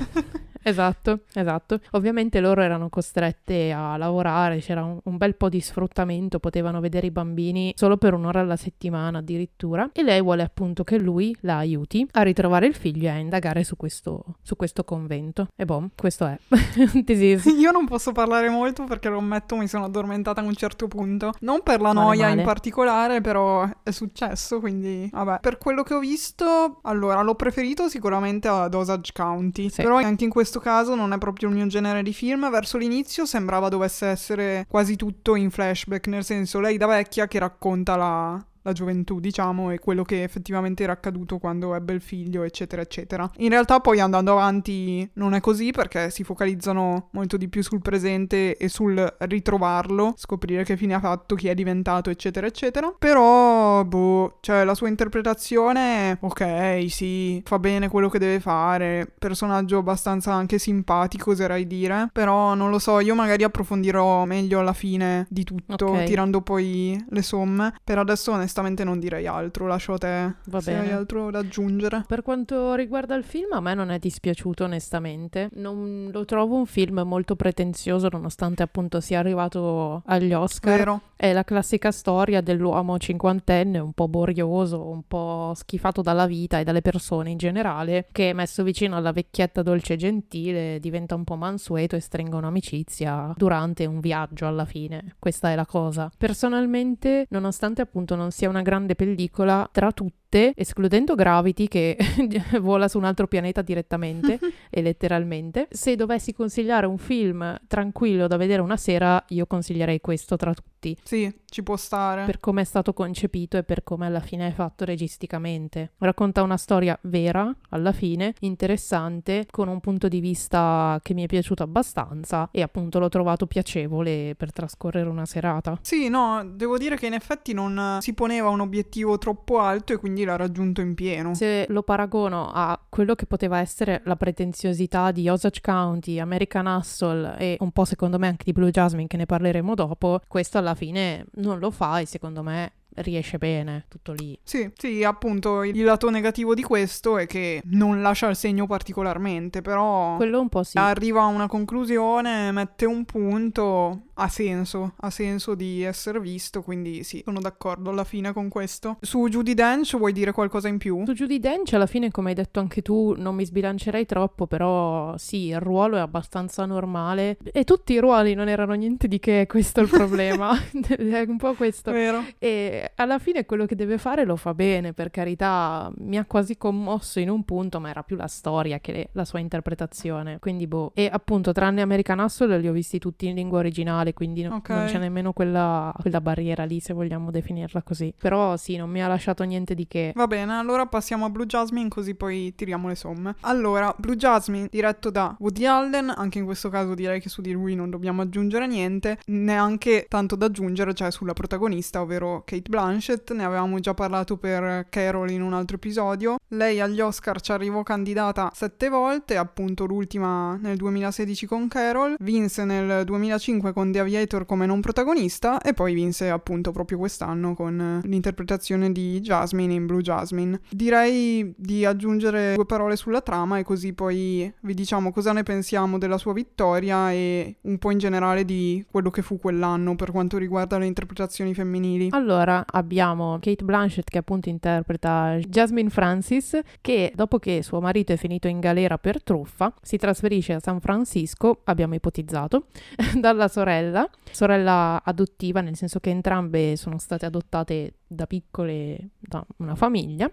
Esatto, 0.64 1.22
esatto. 1.34 1.80
Ovviamente 1.92 2.40
loro 2.40 2.62
erano 2.62 2.90
costrette 2.90 3.72
a 3.72 3.98
lavorare, 3.98 4.60
c'era 4.60 4.84
un, 4.84 5.00
un 5.04 5.18
bel 5.18 5.36
po' 5.36 5.50
di 5.50 5.62
sfruttamento, 5.62 6.40
potevano 6.40 6.80
vedere 6.80 7.08
i 7.08 7.12
bambini 7.12 7.74
solo 7.76 7.98
per 7.98 8.14
un'ora 8.14 8.40
alla 8.40 8.56
settimana 8.56 9.20
addirittura 9.20 9.90
e 9.94 10.04
lei 10.04 10.22
vuole 10.22 10.44
appunto 10.44 10.84
che 10.84 10.98
lui 10.98 11.36
la 11.42 11.58
aiuti 11.58 12.08
a 12.12 12.22
ritrovare 12.22 12.66
il 12.66 12.76
figlio 12.76 13.06
e 13.06 13.10
a 13.10 13.18
indagare 13.18 13.64
su 13.64 13.76
questo, 13.76 14.24
su 14.42 14.56
questo 14.56 14.84
convento. 14.84 15.48
E 15.56 15.66
boh, 15.66 15.90
questo 15.96 16.26
è. 16.26 16.38
Io 17.58 17.72
non 17.72 17.86
posso 17.86 18.12
parlare 18.12 18.50
molto 18.50 18.84
perché 18.86 19.10
lo 19.10 19.18
ammetto, 19.18 19.56
mi 19.56 19.68
sono 19.68 19.86
addormentata 19.86 20.42
a 20.42 20.44
un 20.44 20.56
certo 20.56 20.88
punto. 20.88 21.32
Non 21.42 21.62
per 21.64 21.82
la 21.82 21.94
Male, 21.94 22.06
noia 22.08 22.28
male. 22.28 22.40
in 22.40 22.46
particolare, 22.46 23.22
però 23.22 23.68
è 23.84 23.92
successo, 23.92 24.60
quindi 24.60 25.10
vabbè. 25.12 25.40
Per 25.42 25.58
quello 25.58 25.84
che 25.84 25.94
ho 25.94 26.00
visto, 26.00 26.80
allora, 26.84 27.22
l'ho 27.22 27.36
preferito 27.36 27.88
sicuramente 27.88 28.48
ad 28.48 28.74
Osage 28.74 29.12
County. 29.14 29.70
Sì. 29.70 29.82
Però 29.82 29.98
anche 29.98 30.24
in 30.24 30.30
questo 30.30 30.53
caso 30.60 30.96
non 30.96 31.14
è 31.14 31.18
proprio 31.18 31.50
il 31.50 31.56
mio 31.56 31.68
genere 31.68 32.04
di 32.04 32.14
film. 32.14 32.50
Verso 32.50 32.78
l'inizio 32.78 33.26
sembrava 33.26 33.70
dovesse 33.70 34.08
essere 34.08 34.66
quasi 34.68 34.96
tutto 34.96 35.36
in 35.36 35.52
flashback, 35.52 36.08
nel 36.08 36.24
senso 36.24 36.60
lei 36.60 36.78
da 36.78 36.88
vecchia 36.88 37.28
che 37.28 37.40
racconta 37.40 37.96
la... 37.96 38.46
la 38.64 38.72
gioventù, 38.72 39.20
diciamo, 39.20 39.72
e 39.72 39.80
quello 39.80 40.04
che 40.04 40.24
effettivamente 40.24 40.84
era 40.84 40.94
accaduto 40.94 41.38
quando 41.38 41.76
ebbe 41.76 41.94
il 41.94 42.02
figlio, 42.02 42.44
eccetera, 42.44 42.82
eccetera. 42.82 43.30
In 43.38 43.50
realtà 43.50 43.80
poi 43.80 44.00
andando 44.00 44.32
avanti 44.32 45.08
non 45.14 45.34
è 45.34 45.42
così 45.42 45.72
perché 45.72 46.10
si 46.10 46.24
focalizzano 46.24 47.10
molto 47.12 47.38
di 47.38 47.50
più 47.50 47.62
sul 47.62 47.82
presente 47.82 48.58
e 48.58 48.70
sul 48.70 49.16
ritrovarlo, 49.20 50.14
scoprire 50.16 50.64
che 50.64 50.78
fine 50.78 50.94
ha 50.94 51.00
fatto, 51.00 51.36
chi 51.36 51.50
è 51.50 51.54
diventato, 51.54 52.10
eccetera, 52.10 52.48
eccetera. 52.48 52.94
Però, 52.98 53.84
boh, 53.84 54.38
cioè 54.42 54.64
la 54.64 54.76
sua 54.76 54.88
interpretazione, 54.88 56.18
ok, 56.22 56.86
sì, 56.90 57.42
fa 57.46 57.60
bene 57.60 57.90
quello 57.90 58.10
che 58.10 58.20
deve 58.20 58.40
fare, 58.40 59.12
personaggio 59.20 59.80
abbastanza 59.80 60.34
anche 60.34 60.58
simpatico, 60.58 61.32
oserei 61.32 61.68
dire, 61.68 62.10
però 62.14 62.54
non 62.54 62.70
lo 62.70 62.80
so, 62.80 63.00
io 63.00 63.14
magari 63.16 63.44
approfondirò 63.44 64.26
meglio 64.26 64.60
alla 64.60 64.74
fine 64.74 65.28
di 65.30 65.44
tutto, 65.44 65.86
Ok. 65.88 66.04
tirando 66.06 66.42
poi 66.42 67.04
le 67.10 67.22
somme. 67.22 67.74
Per 67.84 67.98
adesso 67.98 68.32
onestamente 68.32 68.53
non 68.62 69.00
direi 69.00 69.28
altro, 69.28 69.68
lascio 69.68 69.94
a 69.94 69.98
te 69.98 70.34
Va 70.46 70.62
se 70.62 70.72
bene. 70.72 70.88
hai 70.88 70.92
altro 70.92 71.32
da 71.32 71.40
aggiungere. 71.40 72.04
Per 72.08 72.22
quanto 72.22 72.74
riguarda 72.76 73.16
il 73.16 73.24
film, 73.24 73.54
a 73.54 73.60
me 73.60 73.74
non 73.74 73.90
è 73.90 74.00
dispiaciuto 74.00 74.64
onestamente. 74.66 75.50
Non 75.54 76.10
lo 76.12 76.26
trovo 76.26 76.56
un 76.56 76.66
film 76.66 77.02
molto 77.06 77.36
pretenzioso, 77.36 78.10
nonostante 78.12 78.64
appunto 78.64 79.00
sia 79.00 79.20
arrivato 79.20 80.04
agli 80.06 80.34
Oscar. 80.34 80.78
Vero? 80.78 81.02
È 81.16 81.32
la 81.32 81.44
classica 81.44 81.92
storia 81.92 82.42
dell'uomo 82.42 82.98
cinquantenne, 82.98 83.80
un 83.80 83.94
po' 83.94 84.08
borioso, 84.10 84.86
un 84.86 85.04
po' 85.08 85.54
schifato 85.56 86.02
dalla 86.02 86.26
vita 86.26 86.60
e 86.60 86.64
dalle 86.64 86.82
persone 86.82 87.30
in 87.30 87.38
generale, 87.38 88.08
che 88.12 88.34
messo 88.34 88.64
vicino 88.64 88.98
alla 88.98 89.14
vecchietta 89.14 89.62
dolce 89.62 89.94
e 89.94 89.98
gentile 89.98 90.80
diventa 90.82 91.16
un 91.16 91.24
po' 91.24 91.36
mansueto 91.36 91.96
e 91.96 92.02
stringono 92.02 92.48
amicizia 92.48 93.34
durante 93.38 93.86
un 93.86 94.02
viaggio 94.02 94.48
alla 94.48 94.66
fine. 94.66 95.16
Questa 95.18 95.50
è 95.50 95.56
la 95.56 95.66
cosa. 95.66 96.12
Personalmente, 96.18 97.26
nonostante 97.30 97.82
appunto 97.82 98.16
non 98.16 98.32
sia 98.32 98.43
una 98.48 98.62
grande 98.62 98.96
pellicola, 98.96 99.68
tra 99.72 99.92
tutte, 100.34 100.54
escludendo 100.56 101.14
Gravity 101.14 101.68
che 101.68 101.96
vola 102.60 102.88
su 102.88 102.98
un 102.98 103.04
altro 103.04 103.28
pianeta 103.28 103.62
direttamente 103.62 104.40
e 104.70 104.82
letteralmente, 104.82 105.68
se 105.70 105.96
dovessi 105.96 106.34
consigliare 106.34 106.88
un 106.88 106.98
film 106.98 107.60
tranquillo 107.68 108.28
da 108.28 108.38
vedere 108.38 108.62
una 108.62 108.78
sera, 108.78 109.24
io 109.30 109.46
consiglierei 109.46 110.02
questo 110.02 110.36
tra 110.36 110.54
tutti 110.54 110.98
Sì, 111.04 111.32
ci 111.46 111.62
può 111.62 111.78
stare. 111.78 112.26
per 112.26 112.40
come 112.40 112.62
è 112.62 112.66
stato 112.66 112.94
concepito 112.94 113.58
e 113.58 113.64
per 113.64 113.84
come 113.84 114.08
alla 114.08 114.20
fine 114.20 114.48
è 114.48 114.52
fatto 114.52 114.86
registicamente. 114.86 115.92
Racconta 116.00 116.42
una 116.42 116.58
storia 116.58 116.98
vera, 117.04 117.56
alla 117.70 117.92
fine, 117.92 118.34
interessante, 118.40 119.46
con 119.52 119.68
un 119.68 119.80
punto 119.80 120.08
di 120.08 120.20
vista 120.20 121.00
che 121.04 121.14
mi 121.14 121.24
è 121.24 121.28
piaciuto 121.28 121.62
abbastanza 121.64 122.50
e 122.52 122.62
appunto 122.62 123.00
l'ho 123.00 123.10
trovato 123.10 123.46
piacevole 123.46 124.34
per 124.36 124.52
trascorrere 124.52 125.08
una 125.08 125.26
serata. 125.26 125.78
Sì, 125.82 126.10
no, 126.10 126.44
devo 126.44 126.78
dire 126.78 126.98
che 126.98 127.06
in 127.06 127.14
effetti 127.14 127.54
non 127.54 128.00
si 128.02 128.14
poneva 128.14 128.50
un 128.50 128.62
obiettivo 128.62 129.18
troppo 129.18 129.60
alto 129.60 129.94
e 129.94 129.98
quindi 129.98 130.23
l'ha 130.24 130.36
raggiunto 130.36 130.82
in 130.82 130.94
pieno. 130.96 131.34
Se 131.34 131.66
lo 131.70 131.84
paragono 131.84 132.52
a 132.54 132.80
quello 132.90 133.16
che 133.16 133.26
poteva 133.26 133.60
essere 133.60 134.02
la 134.06 134.16
pretenziosità 134.16 135.12
di 135.12 135.28
Osage 135.30 135.62
County, 135.62 136.20
American 136.20 136.66
Hustle 136.66 137.38
e 137.38 137.58
un 137.60 137.72
po' 137.72 137.86
secondo 137.86 138.20
me 138.20 138.28
anche 138.28 138.44
di 138.46 138.54
Blue 138.54 138.72
Jasmine 138.72 139.08
che 139.08 139.18
ne 139.18 139.26
parleremo 139.26 139.76
dopo, 139.76 140.22
questo 140.28 140.58
alla 140.58 140.76
fine 140.76 141.26
non 141.36 141.60
lo 141.60 141.72
fa 141.72 142.00
e 142.00 142.06
secondo 142.06 142.44
me 142.44 142.74
riesce 142.96 143.38
bene, 143.38 143.86
tutto 143.88 144.14
lì. 144.14 144.38
Sì, 144.44 144.72
sì, 144.76 145.04
appunto 145.04 145.64
il 145.64 145.84
lato 145.84 146.10
negativo 146.10 146.54
di 146.54 146.62
questo 146.62 147.18
è 147.18 147.26
che 147.26 147.62
non 147.66 148.02
lascia 148.02 148.30
il 148.30 148.36
segno 148.36 148.68
particolarmente, 148.68 149.62
però 149.62 150.16
Quello 150.18 150.40
un 150.40 150.50
po' 150.50 150.64
sì. 150.64 150.78
arriva 150.78 151.24
a 151.24 151.28
una 151.28 151.48
conclusione, 151.48 152.52
mette 152.52 152.86
un 152.86 153.06
punto 153.06 154.04
ha 154.16 154.28
senso, 154.28 154.94
ha 154.98 155.10
senso 155.10 155.56
di 155.56 155.84
essere 155.84 156.20
visto, 156.20 156.62
quindi 156.62 157.04
sì, 157.04 157.22
sono 157.26 157.40
d'accordo 157.40 157.90
alla 157.90 158.04
fine 158.04 158.34
con 158.34 158.50
questo. 158.50 158.98
Su 159.02 159.28
Judy 159.28 159.54
Dench 159.54 159.98
vuoi 159.98 160.14
dire 160.14 160.32
qualcosa 160.32 160.68
in 160.68 160.78
più? 160.78 161.04
Su 161.06 161.14
Judy 161.14 161.40
Dench 161.40 161.74
alla 161.74 161.88
fine, 161.88 162.12
come 162.12 162.30
hai 162.30 162.36
detto 162.36 162.60
anche 162.60 162.82
tu, 162.82 163.14
non 163.18 163.36
mi 163.36 163.46
sbilancerei 163.46 164.06
troppo, 164.06 164.48
però 164.48 165.18
sì, 165.18 165.48
il 165.48 165.60
ruolo 165.60 165.98
è 165.98 166.00
abbastanza 166.00 166.66
normale 166.66 167.38
e 167.44 167.64
tutti 167.64 167.94
i 167.94 168.00
ruoli 168.00 168.34
non 168.34 168.48
erano 168.48 168.74
niente 168.74 169.08
di 169.08 169.20
che, 169.20 169.46
questo 169.48 169.80
è 169.80 169.84
il 169.84 169.90
problema. 169.90 170.52
è 170.98 171.26
un 171.28 171.38
po' 171.38 171.54
questo. 171.54 171.92
Vero. 171.92 172.24
E 172.40 172.92
alla 172.96 173.20
fine 173.20 173.46
quello 173.46 173.66
che 173.66 173.76
deve 173.76 173.98
fare 173.98 174.26
lo 174.26 174.36
fa 174.36 174.54
bene, 174.54 174.94
per 174.94 175.10
carità, 175.10 175.92
mi 175.98 176.18
ha 176.18 176.26
quasi 176.26 176.58
commosso 176.58 177.20
in 177.20 177.30
un 177.30 177.44
punto, 177.44 177.80
ma 177.80 177.90
era 177.90 178.04
più 178.04 178.16
la 178.16 178.28
storia 178.28 178.80
che 178.80 179.10
la 179.14 179.26
sua 179.26 179.40
interpretazione. 179.40 180.40
Quindi 180.40 180.68
boh. 180.68 180.92
E 180.94 181.10
appunto, 181.12 181.52
tranne 181.52 181.82
American 181.82 182.20
Hustle 182.20 182.58
li 182.60 182.68
ho 182.68 182.72
visti 182.72 183.00
tutti 183.00 183.28
in 183.28 183.36
lingua 183.36 183.60
originale, 183.60 184.03
quindi 184.12 184.44
no- 184.44 184.56
Ok. 184.56 184.70
non 184.70 184.86
c'è 184.88 184.98
nemmeno 184.98 185.32
quella, 185.32 185.94
quella 186.02 186.20
barriera 186.20 186.66
lì, 186.66 186.82
se 186.82 186.92
vogliamo 186.94 187.32
definirla 187.32 187.82
così. 187.84 188.14
Però 188.20 188.58
sì, 188.58 188.76
non 188.76 188.90
mi 188.90 189.02
ha 189.02 189.08
lasciato 189.08 189.44
niente 189.46 189.74
di 189.76 189.88
che. 189.88 190.12
Va 190.16 190.28
bene, 190.28 190.58
allora 190.58 190.86
passiamo 190.88 191.24
a 191.24 191.30
Blue 191.30 191.46
Jasmine 191.46 191.88
così 191.88 192.16
poi 192.16 192.54
tiriamo 192.56 192.90
le 192.90 192.96
somme. 192.96 193.36
Allora, 193.42 193.94
Blue 193.98 194.18
Jasmine 194.18 194.68
diretto 194.70 195.10
da 195.10 195.34
Woody 195.40 195.66
Allen, 195.66 196.12
anche 196.14 196.40
in 196.40 196.46
questo 196.46 196.68
caso 196.70 196.94
direi 196.96 197.22
che 197.22 197.30
su 197.30 197.42
di 197.42 197.52
lui 197.54 197.76
non 197.76 197.90
dobbiamo 197.90 198.22
aggiungere 198.24 198.68
niente, 198.68 199.20
neanche 199.28 200.06
tanto 200.10 200.36
da 200.36 200.48
aggiungere, 200.48 200.94
cioè 200.94 201.12
sulla 201.12 201.34
protagonista, 201.34 202.02
ovvero 202.02 202.42
Kate 202.46 202.70
Blanchett, 202.70 203.32
ne 203.34 203.44
avevamo 203.44 203.80
già 203.80 203.94
parlato 203.94 204.38
per 204.38 204.88
Carol 204.90 205.30
in 205.30 205.42
un 205.44 205.54
altro 205.54 205.76
episodio. 205.76 206.38
Lei 206.50 206.80
agli 206.82 207.00
Oscar 207.00 207.40
ci 207.42 207.52
arrivò 207.52 207.84
candidata 207.84 208.50
sette 208.54 208.90
volte, 208.90 209.38
appunto 209.38 209.86
l'ultima 209.86 210.58
nel 210.62 210.78
2016 210.78 211.46
con 211.46 211.68
Carol, 211.68 212.16
vinse 212.20 212.64
nel 212.66 213.04
2005 213.06 213.74
con 213.74 213.92
The 213.94 214.00
Aviator 214.00 214.46
come 214.46 214.66
non 214.66 214.82
protagonista 214.82 215.62
e 215.62 215.74
poi 215.74 215.94
vinse 215.94 216.30
appunto 216.30 216.72
proprio 216.72 216.98
quest'anno 216.98 217.54
con 217.54 217.80
eh, 218.04 218.08
l'interpretazione 218.08 218.92
di 218.92 219.22
Jasmine 219.22 219.74
in 219.74 219.86
Blue 219.86 220.02
Jasmine. 220.02 220.60
Direi 220.70 221.54
di 221.56 221.86
aggiungere 221.86 222.56
due 222.56 222.66
parole 222.66 222.96
sulla 222.96 223.22
trama 223.22 223.60
e 223.60 223.64
così 223.64 223.94
poi 223.94 224.52
vi 224.62 224.74
diciamo 224.74 225.12
cosa 225.12 225.32
ne 225.32 225.44
pensiamo 225.44 225.98
della 225.98 226.18
sua 226.18 226.34
vittoria 226.34 227.12
e 227.12 227.58
un 227.62 227.78
po' 227.78 227.92
in 227.92 228.00
generale 228.00 228.44
di 228.44 228.84
quello 228.90 229.10
che 229.10 229.22
fu 229.22 229.40
quell'anno 229.40 229.96
per 229.96 230.12
quanto 230.12 230.38
riguarda 230.38 230.78
le 230.78 230.88
interpretazioni 230.88 231.54
femminili. 231.54 232.10
Allora, 232.12 232.66
abbiamo 232.68 233.38
Kate 233.40 233.64
Blanchett 233.64 234.10
che 234.10 234.18
appunto 234.18 234.50
interpreta 234.50 235.38
Jasmine 235.48 235.90
Francis, 235.90 236.60
che 236.82 237.12
dopo 237.16 237.40
che 237.40 237.62
suo 237.62 237.80
marito 237.80 238.12
è 238.12 238.18
finito 238.18 238.48
in 238.48 238.60
galera 238.60 238.98
per 238.98 239.22
truffa, 239.22 239.74
si 239.82 239.98
trasferisce 239.98 240.54
a 240.54 240.60
San 240.60 240.80
Francisco, 240.80 241.62
abbiamo 241.66 241.94
ipotizzato, 241.94 242.68
dalla 243.20 243.48
sorella, 243.48 243.83
sorella 244.32 245.02
adottiva, 245.04 245.62
nel 245.62 245.76
senso 245.76 246.00
che 246.00 246.10
entrambe 246.10 246.76
sono 246.76 246.98
state 246.98 247.26
adottate 247.26 247.96
da 248.08 248.26
piccole 248.26 249.10
da 249.20 249.46
una 249.58 249.76
famiglia. 249.76 250.30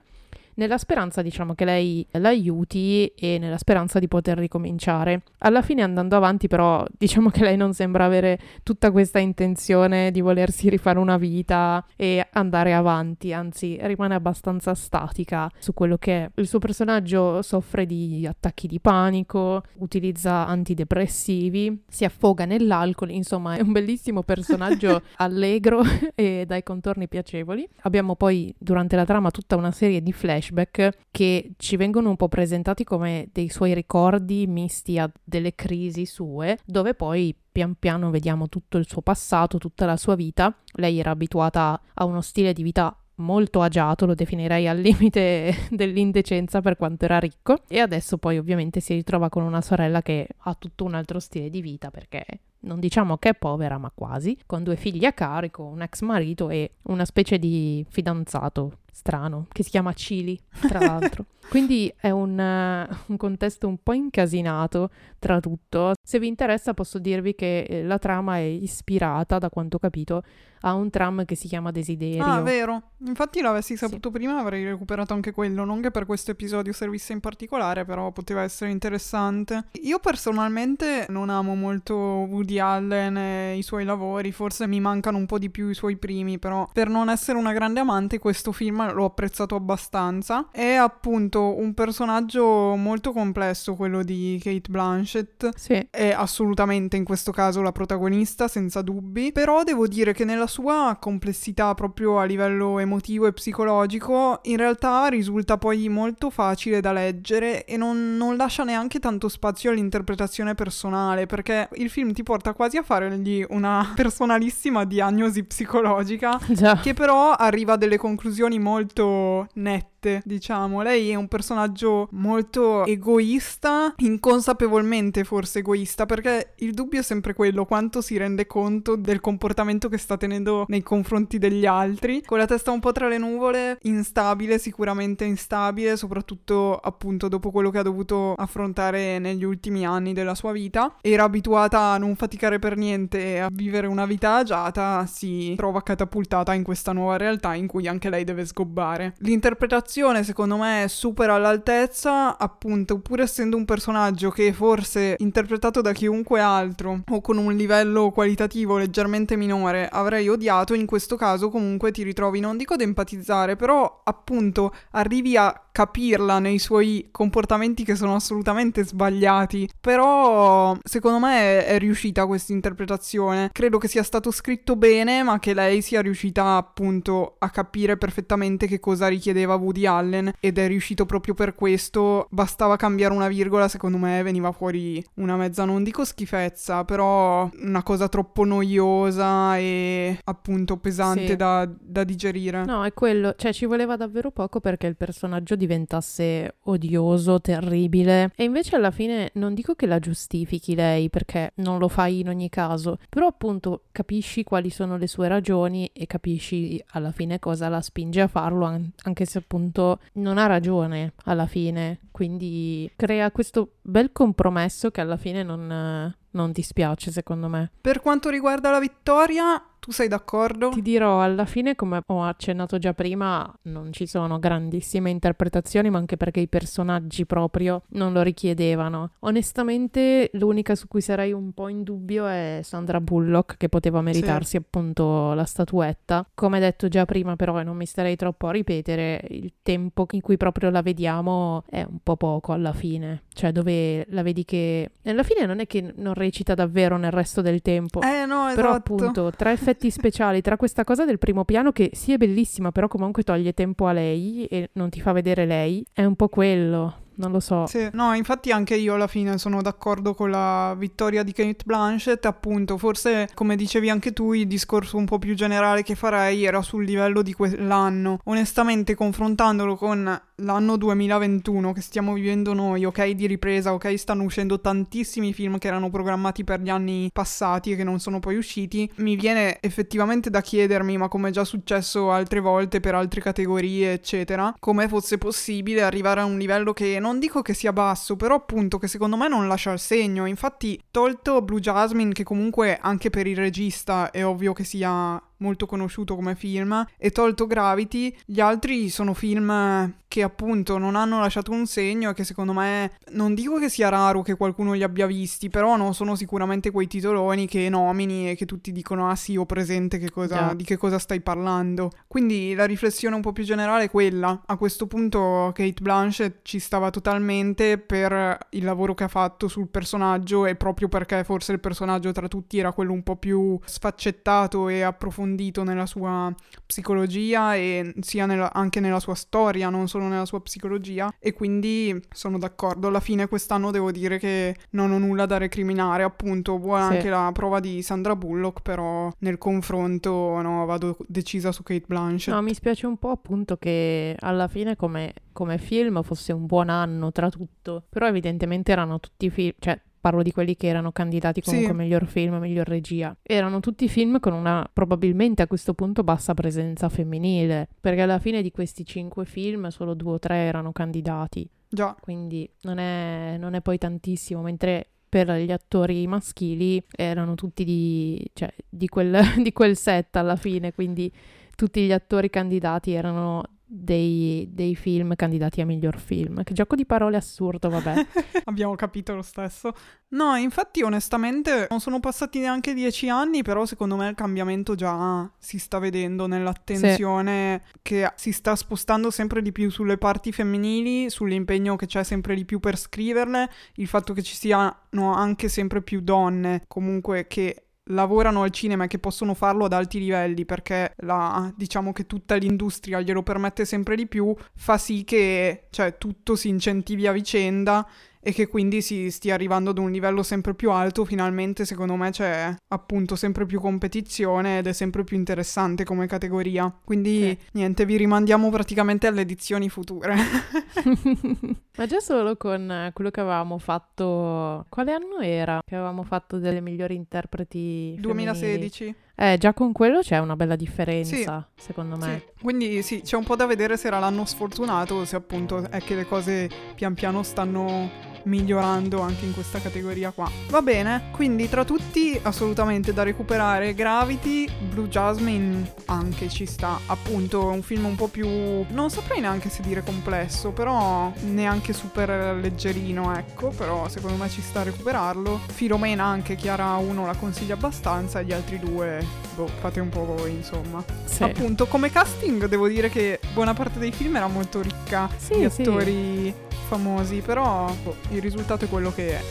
Nella 0.54 0.78
speranza, 0.78 1.22
diciamo, 1.22 1.54
che 1.54 1.64
lei 1.64 2.06
l'aiuti 2.12 3.06
e 3.16 3.38
nella 3.38 3.58
speranza 3.58 3.98
di 3.98 4.08
poter 4.08 4.38
ricominciare. 4.38 5.22
Alla 5.38 5.62
fine, 5.62 5.82
andando 5.82 6.16
avanti, 6.16 6.48
però, 6.48 6.84
diciamo 6.96 7.30
che 7.30 7.42
lei 7.42 7.56
non 7.56 7.72
sembra 7.72 8.04
avere 8.04 8.38
tutta 8.62 8.90
questa 8.90 9.18
intenzione 9.18 10.10
di 10.10 10.20
volersi 10.20 10.68
rifare 10.68 10.98
una 10.98 11.16
vita 11.16 11.84
e 11.96 12.26
andare 12.32 12.74
avanti, 12.74 13.32
anzi 13.32 13.78
rimane 13.82 14.14
abbastanza 14.14 14.74
statica 14.74 15.50
su 15.58 15.72
quello 15.74 15.96
che 15.96 16.24
è. 16.24 16.30
Il 16.34 16.46
suo 16.46 16.58
personaggio 16.58 17.42
soffre 17.42 17.86
di 17.86 18.26
attacchi 18.26 18.66
di 18.66 18.80
panico, 18.80 19.62
utilizza 19.78 20.46
antidepressivi, 20.46 21.84
si 21.88 22.04
affoga 22.04 22.44
nell'alcol, 22.44 23.10
insomma 23.10 23.56
è 23.56 23.60
un 23.60 23.72
bellissimo 23.72 24.22
personaggio 24.22 25.02
allegro 25.16 25.82
e 26.14 26.44
dai 26.46 26.62
contorni 26.62 27.08
piacevoli. 27.08 27.68
Abbiamo 27.82 28.16
poi 28.16 28.54
durante 28.58 28.96
la 28.96 29.04
trama 29.04 29.30
tutta 29.30 29.56
una 29.56 29.70
serie 29.70 30.02
di 30.02 30.12
flashback 30.40 31.06
che 31.10 31.52
ci 31.56 31.76
vengono 31.76 32.08
un 32.08 32.16
po' 32.16 32.28
presentati 32.28 32.84
come 32.84 33.28
dei 33.32 33.48
suoi 33.48 33.74
ricordi 33.74 34.46
misti 34.46 34.98
a 34.98 35.10
delle 35.22 35.54
crisi 35.54 36.06
sue, 36.06 36.58
dove 36.64 36.94
poi 36.94 37.36
pian 37.52 37.74
piano 37.78 38.10
vediamo 38.10 38.48
tutto 38.48 38.78
il 38.78 38.88
suo 38.88 39.02
passato, 39.02 39.58
tutta 39.58 39.84
la 39.86 39.96
sua 39.96 40.14
vita. 40.14 40.54
Lei 40.74 40.98
era 40.98 41.10
abituata 41.10 41.80
a 41.94 42.04
uno 42.04 42.20
stile 42.20 42.52
di 42.52 42.62
vita 42.62 42.94
molto 43.16 43.60
agiato, 43.60 44.06
lo 44.06 44.14
definirei 44.14 44.66
al 44.66 44.78
limite 44.80 45.54
dell'indecenza 45.70 46.60
per 46.60 46.76
quanto 46.76 47.04
era 47.04 47.18
ricco 47.18 47.58
e 47.68 47.78
adesso 47.78 48.18
poi 48.18 48.38
ovviamente 48.38 48.80
si 48.80 48.94
ritrova 48.94 49.28
con 49.28 49.42
una 49.42 49.60
sorella 49.60 50.02
che 50.02 50.26
ha 50.36 50.54
tutto 50.54 50.84
un 50.84 50.94
altro 50.94 51.20
stile 51.20 51.50
di 51.50 51.60
vita 51.60 51.90
perché 51.90 52.24
non 52.60 52.80
diciamo 52.80 53.16
che 53.16 53.30
è 53.30 53.34
povera, 53.34 53.78
ma 53.78 53.90
quasi, 53.94 54.36
con 54.44 54.62
due 54.62 54.76
figli 54.76 55.04
a 55.04 55.12
carico, 55.12 55.62
un 55.62 55.82
ex 55.82 56.02
marito 56.02 56.50
e 56.50 56.72
una 56.82 57.04
specie 57.04 57.38
di 57.38 57.84
fidanzato 57.88 58.79
strano 58.92 59.46
che 59.50 59.62
si 59.62 59.70
chiama 59.70 59.92
Chili, 59.92 60.38
tra 60.60 60.78
l'altro. 60.84 61.26
Quindi 61.48 61.92
è 61.96 62.10
un, 62.10 62.38
eh, 62.38 62.88
un 63.06 63.16
contesto 63.16 63.66
un 63.66 63.78
po' 63.82 63.92
incasinato 63.92 64.90
tra 65.20 65.38
tutto. 65.38 65.92
Se 66.02 66.18
vi 66.18 66.26
interessa 66.26 66.74
posso 66.74 66.98
dirvi 66.98 67.36
che 67.36 67.60
eh, 67.60 67.84
la 67.84 67.98
trama 67.98 68.38
è 68.38 68.40
ispirata, 68.40 69.38
da 69.38 69.50
quanto 69.50 69.76
ho 69.76 69.78
capito, 69.78 70.24
a 70.62 70.74
un 70.74 70.90
tram 70.90 71.24
che 71.24 71.36
si 71.36 71.48
chiama 71.48 71.70
Desiderio. 71.70 72.24
Ah, 72.24 72.40
vero. 72.42 72.82
Infatti 73.06 73.40
l'avessi 73.40 73.72
Sì. 73.72 73.78
saputo 73.78 74.10
prima 74.10 74.38
avrei 74.38 74.64
recuperato 74.64 75.14
anche 75.14 75.32
quello, 75.32 75.64
non 75.64 75.80
che 75.80 75.90
per 75.90 76.04
questo 76.04 76.32
episodio 76.32 76.72
servisse 76.72 77.12
in 77.12 77.20
particolare, 77.20 77.84
però 77.84 78.10
poteva 78.10 78.42
essere 78.42 78.70
interessante. 78.70 79.68
Io 79.82 79.98
personalmente 80.00 81.06
non 81.08 81.30
amo 81.30 81.54
molto 81.54 81.94
Woody 81.94 82.58
Allen 82.58 83.16
e 83.16 83.56
i 83.56 83.62
suoi 83.62 83.84
lavori, 83.84 84.32
forse 84.32 84.66
mi 84.66 84.80
mancano 84.80 85.16
un 85.16 85.26
po' 85.26 85.38
di 85.38 85.48
più 85.48 85.68
i 85.68 85.74
suoi 85.74 85.96
primi, 85.96 86.38
però 86.38 86.68
per 86.72 86.88
non 86.88 87.08
essere 87.08 87.38
una 87.38 87.52
grande 87.52 87.80
amante 87.80 88.18
questo 88.18 88.52
film 88.52 88.92
l'ho 88.92 89.04
apprezzato 89.06 89.54
abbastanza. 89.54 90.48
È 90.50 90.74
appunto 90.74 91.58
un 91.58 91.72
personaggio 91.72 92.74
molto 92.76 93.12
complesso 93.12 93.76
quello 93.76 94.02
di 94.02 94.38
Kate 94.42 94.70
Blanchett 95.10 95.48
Sì. 95.56 95.86
è 95.90 96.10
assolutamente 96.10 96.96
in 96.96 97.04
questo 97.04 97.32
caso 97.32 97.62
la 97.62 97.72
protagonista, 97.72 98.46
senza 98.48 98.82
dubbi, 98.82 99.32
però 99.32 99.62
devo 99.64 99.86
dire 99.86 100.12
che 100.12 100.24
nella 100.24 100.46
sua 100.46 100.96
complessità 101.00 101.74
proprio 101.74 102.18
a 102.18 102.24
livello 102.24 102.78
emotivo 102.78 103.26
e 103.26 103.32
psicologico, 103.32 104.40
in 104.44 104.56
realtà 104.56 105.06
risulta 105.08 105.56
poi 105.58 105.88
molto 105.88 106.30
facile 106.30 106.80
da 106.80 106.92
leggere 106.92 107.64
e 107.64 107.76
non, 107.76 108.16
non 108.16 108.36
lascia 108.36 108.64
neanche 108.64 108.98
tanto 108.98 109.28
spazio 109.28 109.70
all'interpretazione 109.70 110.54
personale, 110.54 111.26
perché 111.26 111.68
il 111.74 111.90
film 111.90 112.12
ti 112.12 112.22
porta 112.22 112.52
quasi 112.52 112.76
a 112.76 112.82
fargli 112.82 113.44
una 113.50 113.92
personalissima 113.96 114.84
diagnosi 114.84 115.44
psicologica 115.44 116.38
Già. 116.48 116.76
che 116.78 116.94
però 116.94 117.32
arriva 117.32 117.72
a 117.74 117.76
delle 117.76 117.96
conclusioni 117.96 118.58
molto 118.58 119.48
nette, 119.54 120.22
diciamo. 120.24 120.82
Lei 120.82 121.10
è 121.10 121.14
un 121.14 121.28
personaggio 121.28 122.08
molto 122.12 122.84
egoista, 122.84 123.94
inconsapevolmente 123.98 124.99
forse 125.24 125.60
egoista, 125.60 126.06
perché 126.06 126.52
il 126.58 126.72
dubbio 126.72 127.00
è 127.00 127.02
sempre 127.02 127.34
quello, 127.34 127.64
quanto 127.64 128.00
si 128.00 128.16
rende 128.16 128.46
conto 128.46 128.96
del 128.96 129.20
comportamento 129.20 129.88
che 129.88 129.98
sta 129.98 130.16
tenendo 130.16 130.64
nei 130.68 130.82
confronti 130.82 131.38
degli 131.38 131.66
altri, 131.66 132.22
con 132.24 132.38
la 132.38 132.46
testa 132.46 132.70
un 132.70 132.80
po' 132.80 132.92
tra 132.92 133.08
le 133.08 133.18
nuvole, 133.18 133.78
instabile, 133.82 134.58
sicuramente 134.58 135.24
instabile, 135.24 135.96
soprattutto 135.96 136.76
appunto 136.76 137.28
dopo 137.28 137.50
quello 137.50 137.70
che 137.70 137.78
ha 137.78 137.82
dovuto 137.82 138.34
affrontare 138.34 139.18
negli 139.18 139.44
ultimi 139.44 139.86
anni 139.86 140.12
della 140.12 140.34
sua 140.34 140.52
vita. 140.52 140.96
Era 141.00 141.24
abituata 141.24 141.92
a 141.92 141.98
non 141.98 142.16
faticare 142.16 142.58
per 142.58 142.76
niente 142.76 143.40
a 143.40 143.48
vivere 143.50 143.86
una 143.86 144.06
vita 144.06 144.36
agiata, 144.36 145.06
si 145.06 145.54
trova 145.56 145.82
catapultata 145.82 146.52
in 146.54 146.62
questa 146.62 146.92
nuova 146.92 147.16
realtà 147.16 147.54
in 147.54 147.66
cui 147.66 147.88
anche 147.88 148.10
lei 148.10 148.24
deve 148.24 148.44
sgobbare. 148.44 149.14
L'interpretazione 149.18 150.24
secondo 150.24 150.56
me 150.56 150.84
è 150.84 150.88
super 150.88 151.30
all'altezza, 151.30 152.36
appunto, 152.36 152.98
pur 152.98 153.20
essendo 153.20 153.56
un 153.56 153.64
personaggio 153.64 154.30
che 154.30 154.52
forse 154.52 154.89
interpretato 155.18 155.80
da 155.80 155.92
chiunque 155.92 156.40
altro 156.40 157.02
o 157.08 157.20
con 157.20 157.38
un 157.38 157.54
livello 157.54 158.10
qualitativo 158.10 158.78
leggermente 158.78 159.36
minore 159.36 159.88
avrei 159.88 160.28
odiato, 160.28 160.74
in 160.74 160.86
questo 160.86 161.16
caso 161.16 161.50
comunque 161.50 161.90
ti 161.92 162.02
ritrovi, 162.02 162.40
non 162.40 162.56
dico 162.56 162.74
ad 162.74 162.80
empatizzare, 162.80 163.56
però 163.56 164.02
appunto 164.04 164.72
arrivi 164.90 165.36
a 165.36 165.68
capirla 165.72 166.38
nei 166.38 166.58
suoi 166.58 167.08
comportamenti 167.10 167.84
che 167.84 167.94
sono 167.94 168.14
assolutamente 168.14 168.84
sbagliati. 168.84 169.68
Però 169.80 170.76
secondo 170.82 171.18
me 171.18 171.64
è, 171.64 171.78
riuscita 171.78 172.26
questa 172.26 172.52
interpretazione. 172.52 173.50
Credo 173.52 173.78
che 173.78 173.88
sia 173.88 174.02
stato 174.02 174.30
scritto 174.30 174.76
bene, 174.76 175.22
ma 175.22 175.38
che 175.38 175.54
lei 175.54 175.80
sia 175.80 176.02
riuscita 176.02 176.56
appunto 176.56 177.36
a 177.38 177.50
capire 177.50 177.96
perfettamente 177.96 178.66
che 178.66 178.80
cosa 178.80 179.08
richiedeva 179.08 179.54
Woody 179.54 179.86
Allen 179.86 180.32
ed 180.40 180.58
è 180.58 180.66
riuscito 180.66 181.06
proprio 181.06 181.34
per 181.34 181.54
questo. 181.54 182.26
Bastava 182.30 182.76
cambiare 182.76 183.14
una 183.14 183.28
virgola, 183.28 183.68
secondo 183.68 183.96
me 183.96 184.22
veniva 184.22 184.52
fuori 184.52 184.79
una 185.14 185.36
mezza, 185.36 185.64
non 185.64 185.82
dico 185.82 186.04
schifezza, 186.04 186.84
però 186.84 187.48
una 187.62 187.82
cosa 187.82 188.08
troppo 188.08 188.44
noiosa 188.44 189.56
e 189.58 190.18
appunto 190.24 190.76
pesante 190.76 191.26
Sì. 191.28 191.36
da, 191.36 191.68
da 191.80 192.04
digerire. 192.04 192.64
No, 192.64 192.84
è 192.84 192.92
quello, 192.92 193.34
cioè 193.36 193.52
ci 193.52 193.66
voleva 193.66 193.96
davvero 193.96 194.30
poco 194.30 194.60
perché 194.60 194.86
il 194.86 194.96
personaggio 194.96 195.56
diventasse 195.56 196.56
odioso, 196.64 197.40
terribile 197.40 198.32
e 198.36 198.44
invece 198.44 198.76
alla 198.76 198.90
fine 198.90 199.30
non 199.34 199.54
dico 199.54 199.74
che 199.74 199.86
la 199.86 199.98
giustifichi 199.98 200.74
lei 200.74 201.10
perché 201.10 201.52
non 201.56 201.78
lo 201.78 201.88
fai 201.88 202.20
in 202.20 202.28
ogni 202.28 202.48
caso, 202.48 202.98
però 203.08 203.26
appunto 203.26 203.84
capisci 203.92 204.44
quali 204.44 204.70
sono 204.70 204.96
le 204.96 205.06
sue 205.06 205.28
ragioni 205.28 205.90
e 205.92 206.06
capisci 206.06 206.82
alla 206.92 207.12
fine 207.12 207.38
cosa 207.38 207.68
la 207.68 207.80
spinge 207.80 208.20
a 208.20 208.28
farlo 208.28 208.64
an- 208.66 208.90
anche 209.04 209.24
se 209.24 209.38
appunto 209.38 209.98
non 210.14 210.38
ha 210.38 210.46
ragione 210.46 211.12
alla 211.24 211.46
fine, 211.46 212.00
quindi 212.10 212.90
crea 212.96 213.30
questo 213.30 213.72
bel 213.90 214.12
compromesso 214.12 214.90
che 214.90 215.00
alla 215.00 215.16
fine 215.16 215.42
non, 215.42 215.70
eh, 215.70 216.16
non 216.30 216.52
ti 216.52 216.62
spiace 216.62 217.10
secondo 217.10 217.48
me. 217.48 217.70
Per 217.80 218.00
quanto 218.00 218.30
riguarda 218.30 218.70
la 218.70 218.80
vittoria, 218.80 219.62
tu 219.80 219.90
sei 219.90 220.08
d'accordo? 220.08 220.68
Ti 220.68 220.82
dirò, 220.82 221.20
alla 221.20 221.46
fine, 221.46 221.74
come 221.74 222.02
ho 222.06 222.22
accennato 222.22 222.78
già 222.78 222.92
prima, 222.92 223.52
non 223.62 223.92
ci 223.92 224.06
sono 224.06 224.38
grandissime 224.38 225.10
interpretazioni, 225.10 225.90
ma 225.90 225.98
anche 225.98 226.16
perché 226.16 226.40
i 226.40 226.48
personaggi 226.48 227.26
proprio 227.26 227.82
non 227.88 228.12
lo 228.12 228.22
richiedevano. 228.22 229.12
Onestamente, 229.20 230.30
l'unica 230.34 230.74
su 230.74 230.86
cui 230.86 231.00
sarei 231.00 231.32
un 231.32 231.52
po' 231.52 231.68
in 231.68 231.82
dubbio 231.82 232.26
è 232.26 232.60
Sandra 232.62 233.00
Bullock, 233.00 233.56
che 233.56 233.68
poteva 233.68 234.02
meritarsi 234.02 234.56
appunto 234.56 235.32
la 235.32 235.44
statuetta. 235.44 236.28
Come 236.34 236.60
detto 236.60 236.88
già 236.88 237.06
prima, 237.06 237.34
però, 237.36 237.58
e 237.58 237.64
non 237.64 237.76
mi 237.76 237.86
starei 237.86 238.16
troppo 238.16 238.48
a 238.48 238.52
ripetere, 238.52 239.24
il 239.30 239.54
tempo 239.62 240.06
in 240.10 240.20
cui 240.20 240.36
proprio 240.36 240.68
la 240.68 240.82
vediamo 240.82 241.64
è 241.70 241.84
un 241.88 241.98
po' 242.02 242.16
poco 242.16 242.52
alla 242.52 242.74
fine. 242.74 243.22
Cioè, 243.32 243.50
dove 243.50 244.04
la 244.10 244.22
vedi 244.22 244.44
che... 244.44 244.90
Alla 245.04 245.22
fine 245.22 245.46
non 245.46 245.60
è 245.60 245.66
che 245.66 245.92
non 245.96 246.12
recita 246.12 246.54
davvero 246.54 246.98
nel 246.98 247.10
resto 247.10 247.40
del 247.40 247.62
tempo. 247.62 248.02
Eh 248.02 248.26
no, 248.26 248.48
esatto. 248.48 248.60
Però 248.60 248.74
appunto, 248.74 249.32
tra 249.34 249.50
effetti 249.50 249.68
speciali, 249.90 250.40
tra 250.40 250.56
questa 250.56 250.84
cosa 250.84 251.04
del 251.04 251.18
primo 251.18 251.44
piano 251.44 251.72
che 251.72 251.90
sì 251.92 252.12
è 252.12 252.16
bellissima, 252.16 252.72
però 252.72 252.88
comunque 252.88 253.22
toglie 253.22 253.54
tempo 253.54 253.86
a 253.86 253.92
lei 253.92 254.44
e 254.46 254.70
non 254.74 254.90
ti 254.90 255.00
fa 255.00 255.12
vedere 255.12 255.46
lei, 255.46 255.84
è 255.92 256.04
un 256.04 256.16
po' 256.16 256.28
quello, 256.28 256.94
non 257.14 257.32
lo 257.32 257.40
so. 257.40 257.66
Sì, 257.66 257.88
no, 257.92 258.14
infatti 258.14 258.50
anche 258.50 258.74
io 258.74 258.94
alla 258.94 259.06
fine 259.06 259.38
sono 259.38 259.60
d'accordo 259.62 260.14
con 260.14 260.30
la 260.30 260.74
vittoria 260.76 261.22
di 261.22 261.32
Kate 261.32 261.64
Blanchett, 261.64 262.24
appunto, 262.24 262.78
forse 262.78 263.28
come 263.34 263.56
dicevi 263.56 263.90
anche 263.90 264.12
tu, 264.12 264.32
il 264.32 264.46
discorso 264.46 264.96
un 264.96 265.04
po' 265.04 265.18
più 265.18 265.34
generale 265.34 265.82
che 265.82 265.94
farei 265.94 266.44
era 266.44 266.62
sul 266.62 266.84
livello 266.84 267.22
di 267.22 267.32
quell'anno. 267.32 268.18
Onestamente, 268.24 268.94
confrontandolo 268.94 269.76
con 269.76 270.20
l'anno 270.40 270.76
2021 270.76 271.72
che 271.72 271.80
stiamo 271.80 272.12
vivendo 272.12 272.52
noi, 272.52 272.84
ok, 272.84 273.10
di 273.10 273.26
ripresa, 273.26 273.72
ok, 273.72 273.98
stanno 273.98 274.24
uscendo 274.24 274.60
tantissimi 274.60 275.32
film 275.32 275.58
che 275.58 275.68
erano 275.68 275.90
programmati 275.90 276.44
per 276.44 276.60
gli 276.60 276.68
anni 276.68 277.10
passati 277.12 277.72
e 277.72 277.76
che 277.76 277.84
non 277.84 278.00
sono 278.00 278.20
poi 278.20 278.36
usciti, 278.36 278.90
mi 278.96 279.16
viene 279.16 279.58
effettivamente 279.60 280.30
da 280.30 280.40
chiedermi, 280.40 280.96
ma 280.96 281.08
come 281.08 281.28
è 281.28 281.32
già 281.32 281.44
successo 281.44 282.10
altre 282.10 282.40
volte 282.40 282.80
per 282.80 282.94
altre 282.94 283.20
categorie, 283.20 283.92
eccetera, 283.92 284.54
come 284.58 284.88
fosse 284.88 285.18
possibile 285.18 285.82
arrivare 285.82 286.20
a 286.20 286.24
un 286.24 286.38
livello 286.38 286.72
che 286.72 286.98
non 287.00 287.18
dico 287.18 287.42
che 287.42 287.54
sia 287.54 287.72
basso, 287.72 288.16
però 288.16 288.34
appunto 288.34 288.78
che 288.78 288.88
secondo 288.88 289.16
me 289.16 289.28
non 289.28 289.48
lascia 289.48 289.72
il 289.72 289.78
segno. 289.78 290.26
Infatti, 290.26 290.80
tolto 290.90 291.42
Blue 291.42 291.60
Jasmine, 291.60 292.12
che 292.12 292.24
comunque 292.24 292.78
anche 292.80 293.10
per 293.10 293.26
il 293.26 293.36
regista 293.36 294.10
è 294.10 294.24
ovvio 294.24 294.52
che 294.52 294.64
sia 294.64 295.20
molto 295.40 295.66
conosciuto 295.66 296.14
come 296.14 296.34
film, 296.34 296.86
e 296.96 297.10
tolto 297.10 297.46
Gravity, 297.46 298.16
gli 298.24 298.40
altri 298.40 298.88
sono 298.88 299.14
film 299.14 299.98
che 300.10 300.24
appunto 300.24 300.76
non 300.76 300.96
hanno 300.96 301.20
lasciato 301.20 301.52
un 301.52 301.68
segno 301.68 302.10
e 302.10 302.14
che 302.14 302.24
secondo 302.24 302.52
me 302.52 302.94
non 303.12 303.32
dico 303.32 303.60
che 303.60 303.68
sia 303.68 303.88
raro 303.90 304.22
che 304.22 304.34
qualcuno 304.34 304.72
li 304.72 304.82
abbia 304.82 305.06
visti, 305.06 305.48
però 305.48 305.76
non 305.76 305.94
sono 305.94 306.16
sicuramente 306.16 306.72
quei 306.72 306.88
titoloni 306.88 307.46
che 307.46 307.68
nomini 307.68 308.30
e 308.30 308.34
che 308.34 308.44
tutti 308.44 308.72
dicono 308.72 309.08
ah 309.08 309.14
sì 309.14 309.36
ho 309.36 309.46
presente 309.46 309.98
che 309.98 310.10
cosa, 310.10 310.48
Già. 310.48 310.54
di 310.54 310.64
che 310.64 310.76
cosa 310.76 310.98
stai 310.98 311.20
parlando. 311.20 311.92
Quindi 312.08 312.54
la 312.54 312.64
riflessione 312.64 313.14
un 313.14 313.20
po' 313.20 313.30
più 313.30 313.44
generale 313.44 313.84
è 313.84 313.90
quella. 313.90 314.42
A 314.46 314.56
questo 314.56 314.88
punto 314.88 315.52
Kate 315.54 315.80
Blanchett 315.80 316.38
ci 316.42 316.58
stava 316.58 316.90
totalmente 316.90 317.78
per 317.78 318.48
il 318.50 318.64
lavoro 318.64 318.94
che 318.94 319.04
ha 319.04 319.08
fatto 319.08 319.46
sul 319.46 319.68
personaggio 319.68 320.44
e 320.44 320.56
proprio 320.56 320.88
perché 320.88 321.22
forse 321.22 321.52
il 321.52 321.60
personaggio 321.60 322.10
tra 322.10 322.26
tutti 322.26 322.58
era 322.58 322.72
quello 322.72 322.92
un 322.92 323.04
po' 323.04 323.14
più 323.14 323.56
sfaccettato 323.64 324.68
e 324.68 324.82
approfondito 324.82 325.29
nella 325.62 325.86
sua 325.86 326.32
psicologia 326.66 327.54
e 327.54 327.92
sia 328.00 328.26
nella- 328.26 328.52
anche 328.52 328.80
nella 328.80 329.00
sua 329.00 329.14
storia, 329.14 329.68
non 329.68 329.88
solo 329.88 330.06
nella 330.06 330.24
sua 330.26 330.40
psicologia 330.40 331.12
e 331.18 331.32
quindi 331.32 332.00
sono 332.12 332.38
d'accordo. 332.38 332.88
Alla 332.88 333.00
fine 333.00 333.26
quest'anno 333.28 333.70
devo 333.70 333.90
dire 333.90 334.18
che 334.18 334.56
non 334.70 334.92
ho 334.92 334.98
nulla 334.98 335.26
da 335.26 335.36
recriminare, 335.38 336.02
appunto, 336.02 336.58
buona 336.58 336.88
Sì. 336.88 336.96
anche 336.96 337.08
la 337.08 337.30
prova 337.32 337.60
di 337.60 337.82
Sandra 337.82 338.16
Bullock, 338.16 338.62
però 338.62 339.10
nel 339.18 339.38
confronto 339.38 340.40
no, 340.40 340.64
vado 340.66 340.96
decisa 341.06 341.52
su 341.52 341.62
Kate 341.62 341.84
Blanchett. 341.86 342.34
No, 342.34 342.42
mi 342.42 342.54
spiace 342.54 342.86
un 342.86 342.96
po' 342.96 343.10
appunto 343.10 343.56
che 343.56 344.16
alla 344.18 344.48
fine 344.48 344.76
come, 344.76 345.12
come 345.32 345.58
film 345.58 346.02
fosse 346.02 346.32
un 346.32 346.46
buon 346.46 346.68
anno 346.68 347.12
tra 347.12 347.28
tutto, 347.30 347.84
però 347.88 348.06
evidentemente 348.06 348.72
erano 348.72 349.00
tutti 349.00 349.28
film, 349.30 349.52
cioè 349.58 349.78
parlo 350.00 350.22
di 350.22 350.32
quelli 350.32 350.56
che 350.56 350.66
erano 350.66 350.92
candidati 350.92 351.40
comunque 351.42 351.72
Sì. 351.72 351.76
miglior 351.76 352.06
film, 352.06 352.34
miglior 352.36 352.66
regia, 352.66 353.14
erano 353.22 353.60
tutti 353.60 353.88
film 353.88 354.18
con 354.20 354.32
una 354.32 354.68
probabilmente 354.72 355.42
a 355.42 355.46
questo 355.46 355.74
punto 355.74 356.02
bassa 356.02 356.34
presenza 356.34 356.88
femminile, 356.88 357.68
perché 357.80 358.00
alla 358.00 358.18
fine 358.18 358.42
di 358.42 358.50
questi 358.50 358.84
cinque 358.84 359.24
film 359.24 359.68
solo 359.68 359.94
due 359.94 360.12
o 360.12 360.18
tre 360.18 360.36
erano 360.36 360.72
candidati, 360.72 361.48
Già. 361.68 361.94
quindi 362.00 362.50
non 362.62 362.78
è, 362.78 363.36
non 363.38 363.54
è 363.54 363.60
poi 363.60 363.78
tantissimo, 363.78 364.40
mentre 364.40 364.86
per 365.10 365.30
gli 365.32 365.50
attori 365.50 366.06
maschili 366.06 366.82
erano 366.96 367.34
tutti 367.34 367.64
di, 367.64 368.24
cioè, 368.32 368.52
di, 368.68 368.86
quel, 368.86 369.20
di 369.42 369.52
quel 369.52 369.76
set 369.76 370.16
alla 370.16 370.36
fine, 370.36 370.72
quindi 370.72 371.12
tutti 371.56 371.84
gli 371.84 371.92
attori 371.92 372.30
candidati 372.30 372.92
erano 372.92 373.42
dei, 373.72 374.48
dei 374.50 374.74
film 374.74 375.14
candidati 375.14 375.60
a 375.60 375.64
miglior 375.64 375.98
film. 375.98 376.42
Che 376.42 376.52
gioco 376.52 376.74
di 376.74 376.84
parole 376.84 377.16
assurdo, 377.16 377.68
vabbè. 377.68 378.06
Abbiamo 378.46 378.74
capito 378.74 379.14
lo 379.14 379.22
stesso. 379.22 379.72
No, 380.08 380.34
infatti, 380.34 380.82
onestamente, 380.82 381.68
non 381.70 381.78
sono 381.78 382.00
passati 382.00 382.40
neanche 382.40 382.74
dieci 382.74 383.08
anni, 383.08 383.44
però 383.44 383.64
secondo 383.66 383.94
me 383.94 384.08
il 384.08 384.16
cambiamento 384.16 384.74
già 384.74 385.30
si 385.38 385.58
sta 385.58 385.78
vedendo 385.78 386.26
nell'attenzione 386.26 387.62
che 387.80 388.10
si 388.16 388.32
sta 388.32 388.56
spostando 388.56 389.12
sempre 389.12 389.40
di 389.40 389.52
più 389.52 389.70
sulle 389.70 389.98
parti 389.98 390.32
femminili, 390.32 391.08
sull'impegno 391.08 391.76
che 391.76 391.86
c'è 391.86 392.02
sempre 392.02 392.34
di 392.34 392.44
più 392.44 392.58
per 392.58 392.76
scriverle, 392.76 393.48
il 393.74 393.86
fatto 393.86 394.12
che 394.12 394.22
ci 394.22 394.34
siano 394.34 395.14
anche 395.14 395.48
sempre 395.48 395.80
più 395.80 396.00
donne 396.00 396.64
comunque 396.66 397.28
che 397.28 397.66
lavorano 397.90 398.42
al 398.42 398.50
cinema 398.50 398.84
e 398.84 398.86
che 398.86 398.98
possono 398.98 399.34
farlo 399.34 399.64
ad 399.66 399.72
alti 399.72 399.98
livelli 399.98 400.44
perché 400.44 400.94
la, 400.98 401.52
diciamo 401.56 401.92
che 401.92 402.06
tutta 402.06 402.34
l'industria 402.36 403.00
glielo 403.00 403.22
permette 403.22 403.64
sempre 403.64 403.96
di 403.96 404.06
più, 404.06 404.34
fa 404.54 404.78
sì 404.78 405.04
che 405.04 405.66
cioè, 405.70 405.98
tutto 405.98 406.36
si 406.36 406.48
incentivi 406.48 407.06
a 407.06 407.12
vicenda 407.12 407.86
e 408.22 408.32
che 408.32 408.46
quindi 408.46 408.82
si 408.82 409.10
stia 409.10 409.34
arrivando 409.34 409.70
ad 409.70 409.78
un 409.78 409.90
livello 409.90 410.22
sempre 410.22 410.54
più 410.54 410.70
alto, 410.70 411.04
finalmente 411.04 411.64
secondo 411.64 411.94
me 411.96 412.10
c'è 412.10 412.54
appunto 412.68 413.16
sempre 413.16 413.46
più 413.46 413.60
competizione 413.60 414.58
ed 414.58 414.66
è 414.66 414.72
sempre 414.72 415.04
più 415.04 415.16
interessante 415.16 415.84
come 415.84 416.06
categoria. 416.06 416.72
Quindi 416.84 417.18
Sì. 417.20 417.38
niente, 417.52 417.86
vi 417.86 417.96
rimandiamo 417.96 418.50
praticamente 418.50 419.06
alle 419.06 419.22
edizioni 419.22 419.68
future. 419.68 420.14
Ma 421.76 421.86
già 421.86 422.00
solo 422.00 422.36
con 422.36 422.70
eh, 422.70 422.90
quello 422.92 423.10
che 423.10 423.20
avevamo 423.20 423.58
fatto. 423.58 424.66
Quale 424.68 424.92
anno 424.92 425.18
era? 425.20 425.60
Che 425.64 425.74
avevamo 425.74 426.02
fatto 426.02 426.38
delle 426.38 426.60
migliori 426.60 426.94
interpreti. 426.94 427.96
femminili? 428.40 428.94
2016. 429.20 429.34
Eh, 429.34 429.38
già 429.38 429.52
con 429.52 429.72
quello 429.72 430.00
c'è 430.00 430.18
una 430.18 430.34
bella 430.34 430.56
differenza, 430.56 431.46
secondo 431.54 431.96
me. 431.96 432.22
Sì, 432.24 432.42
quindi 432.42 432.82
sì, 432.82 433.02
c'è 433.02 433.16
un 433.16 433.24
po' 433.24 433.36
da 433.36 433.44
vedere 433.44 433.76
se 433.76 433.88
era 433.88 433.98
l'anno 433.98 434.24
sfortunato 434.24 434.94
o 434.94 435.04
se 435.04 435.16
appunto 435.16 435.70
è 435.70 435.80
che 435.82 435.94
le 435.94 436.06
cose 436.06 436.48
pian 436.74 436.94
piano 436.94 437.22
stanno 437.22 438.08
migliorando 438.24 439.00
anche 439.00 439.24
in 439.24 439.32
questa 439.32 439.60
categoria 439.60 440.10
qua. 440.10 440.30
Va 440.48 440.62
bene, 440.62 441.04
quindi 441.12 441.48
tra 441.48 441.64
tutti 441.64 442.18
assolutamente 442.22 442.92
da 442.92 443.02
recuperare 443.02 443.74
Gravity, 443.74 444.48
Blue 444.68 444.88
Jasmine 444.88 445.74
anche 445.86 446.28
ci 446.28 446.46
sta, 446.46 446.80
appunto 446.86 447.50
è 447.50 447.54
un 447.54 447.62
film 447.62 447.86
un 447.86 447.94
po' 447.94 448.08
più 448.08 448.28
non 448.68 448.90
saprei 448.90 449.20
neanche 449.20 449.48
se 449.48 449.62
dire 449.62 449.82
complesso, 449.82 450.50
però 450.50 451.12
neanche 451.26 451.72
super 451.72 452.36
leggerino, 452.36 453.16
ecco, 453.16 453.48
però 453.48 453.88
secondo 453.88 454.16
me 454.16 454.28
ci 454.28 454.40
sta 454.40 454.60
a 454.60 454.64
recuperarlo. 454.64 455.40
Filomena 455.46 456.04
anche 456.04 456.34
Chiara 456.34 456.76
1 456.76 457.06
la 457.06 457.14
consiglia 457.14 457.54
abbastanza, 457.54 458.22
gli 458.22 458.32
altri 458.32 458.58
due 458.58 459.09
boh, 459.34 459.48
fate 459.60 459.80
un 459.80 459.88
po' 459.88 460.04
voi, 460.04 460.32
insomma. 460.32 460.82
Sì. 461.04 461.22
Appunto, 461.22 461.66
come 461.66 461.90
casting 461.90 462.46
devo 462.46 462.68
dire 462.68 462.88
che 462.88 463.18
buona 463.32 463.54
parte 463.54 463.78
dei 463.78 463.92
film 463.92 464.16
era 464.16 464.26
molto 464.28 464.60
ricca 464.60 465.08
Sì, 465.16 465.38
di 465.38 465.50
sì. 465.50 465.62
attori 465.62 466.34
famosi, 466.68 467.20
però 467.20 467.72
boh, 467.82 467.96
il 468.10 468.20
risultato 468.20 468.64
è 468.64 468.68
quello 468.68 468.92
che 468.92 469.10
è. 469.18 469.22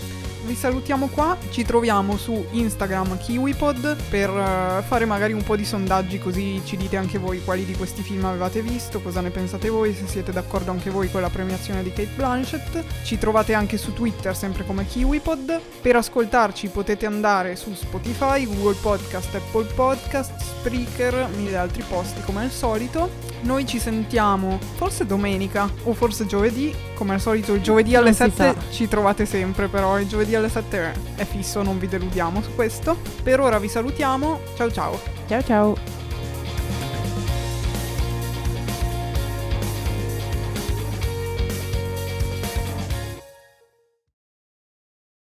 Vi 0.50 0.56
salutiamo 0.56 1.10
qua, 1.10 1.38
ci 1.52 1.64
troviamo 1.64 2.18
su 2.18 2.44
Instagram 2.50 3.20
KiwiPod 3.20 3.96
per 4.10 4.32
uh, 4.32 4.82
fare 4.82 5.06
magari 5.06 5.32
un 5.32 5.44
po' 5.44 5.56
di 5.56 5.64
sondaggi 5.64 6.18
così 6.18 6.60
ci 6.66 6.76
dite 6.76 6.98
anche 6.98 7.20
voi 7.20 7.44
quali 7.44 7.66
di 7.66 7.76
questi 7.76 8.02
film 8.02 8.26
avevate 8.26 8.64
visto, 8.64 9.00
cosa 9.00 9.22
ne 9.22 9.30
pensate 9.30 9.70
voi, 9.70 9.94
se 9.94 10.08
siete 10.08 10.32
d'accordo 10.32 10.72
anche 10.72 10.90
voi 10.90 11.12
con 11.12 11.22
la 11.22 11.30
premiazione 11.30 11.84
di 11.84 11.90
Kate 11.90 12.10
Blanchett. 12.16 12.84
Ci 13.04 13.20
trovate 13.20 13.54
anche 13.54 13.78
su 13.78 13.94
Twitter 13.94 14.36
sempre 14.36 14.66
come 14.66 14.88
KiwiPod. 14.88 15.62
Per 15.82 15.96
ascoltarci 15.96 16.70
potete 16.70 17.06
andare 17.06 17.56
su 17.56 17.72
Spotify, 17.76 18.44
Google 18.48 18.78
Podcast, 18.82 19.36
Apple 19.36 19.68
Podcast, 19.76 20.36
Spreaker, 20.42 21.30
mille 21.36 21.58
altri 21.58 21.84
posti 21.88 22.22
come 22.22 22.42
al 22.42 22.50
solito. 22.50 23.28
Noi 23.42 23.66
ci 23.66 23.80
sentiamo 23.80 24.60
forse 24.76 25.06
domenica 25.06 25.70
o 25.84 25.94
forse 25.94 26.26
giovedì, 26.26 26.76
come 26.94 27.14
al 27.14 27.22
solito 27.22 27.54
il 27.54 27.62
giovedì 27.62 27.96
alle 27.96 28.12
7 28.12 28.56
ci 28.72 28.88
trovate 28.90 29.26
sempre, 29.26 29.70
però 29.70 29.98
il 29.98 30.08
giovedì 30.08 30.36
alle 30.40 30.50
7 30.50 30.94
è 31.16 31.26
fisso, 31.26 31.62
non 31.62 31.78
vi 31.80 31.88
deludiamo 31.88 32.42
su 32.42 32.56
questo. 32.56 32.98
Per 33.24 33.40
ora 33.40 33.60
vi 33.60 33.68
salutiamo, 33.68 34.40
ciao 34.56 34.72
ciao. 34.72 35.00
Ciao 35.28 35.44
ciao. 35.44 35.99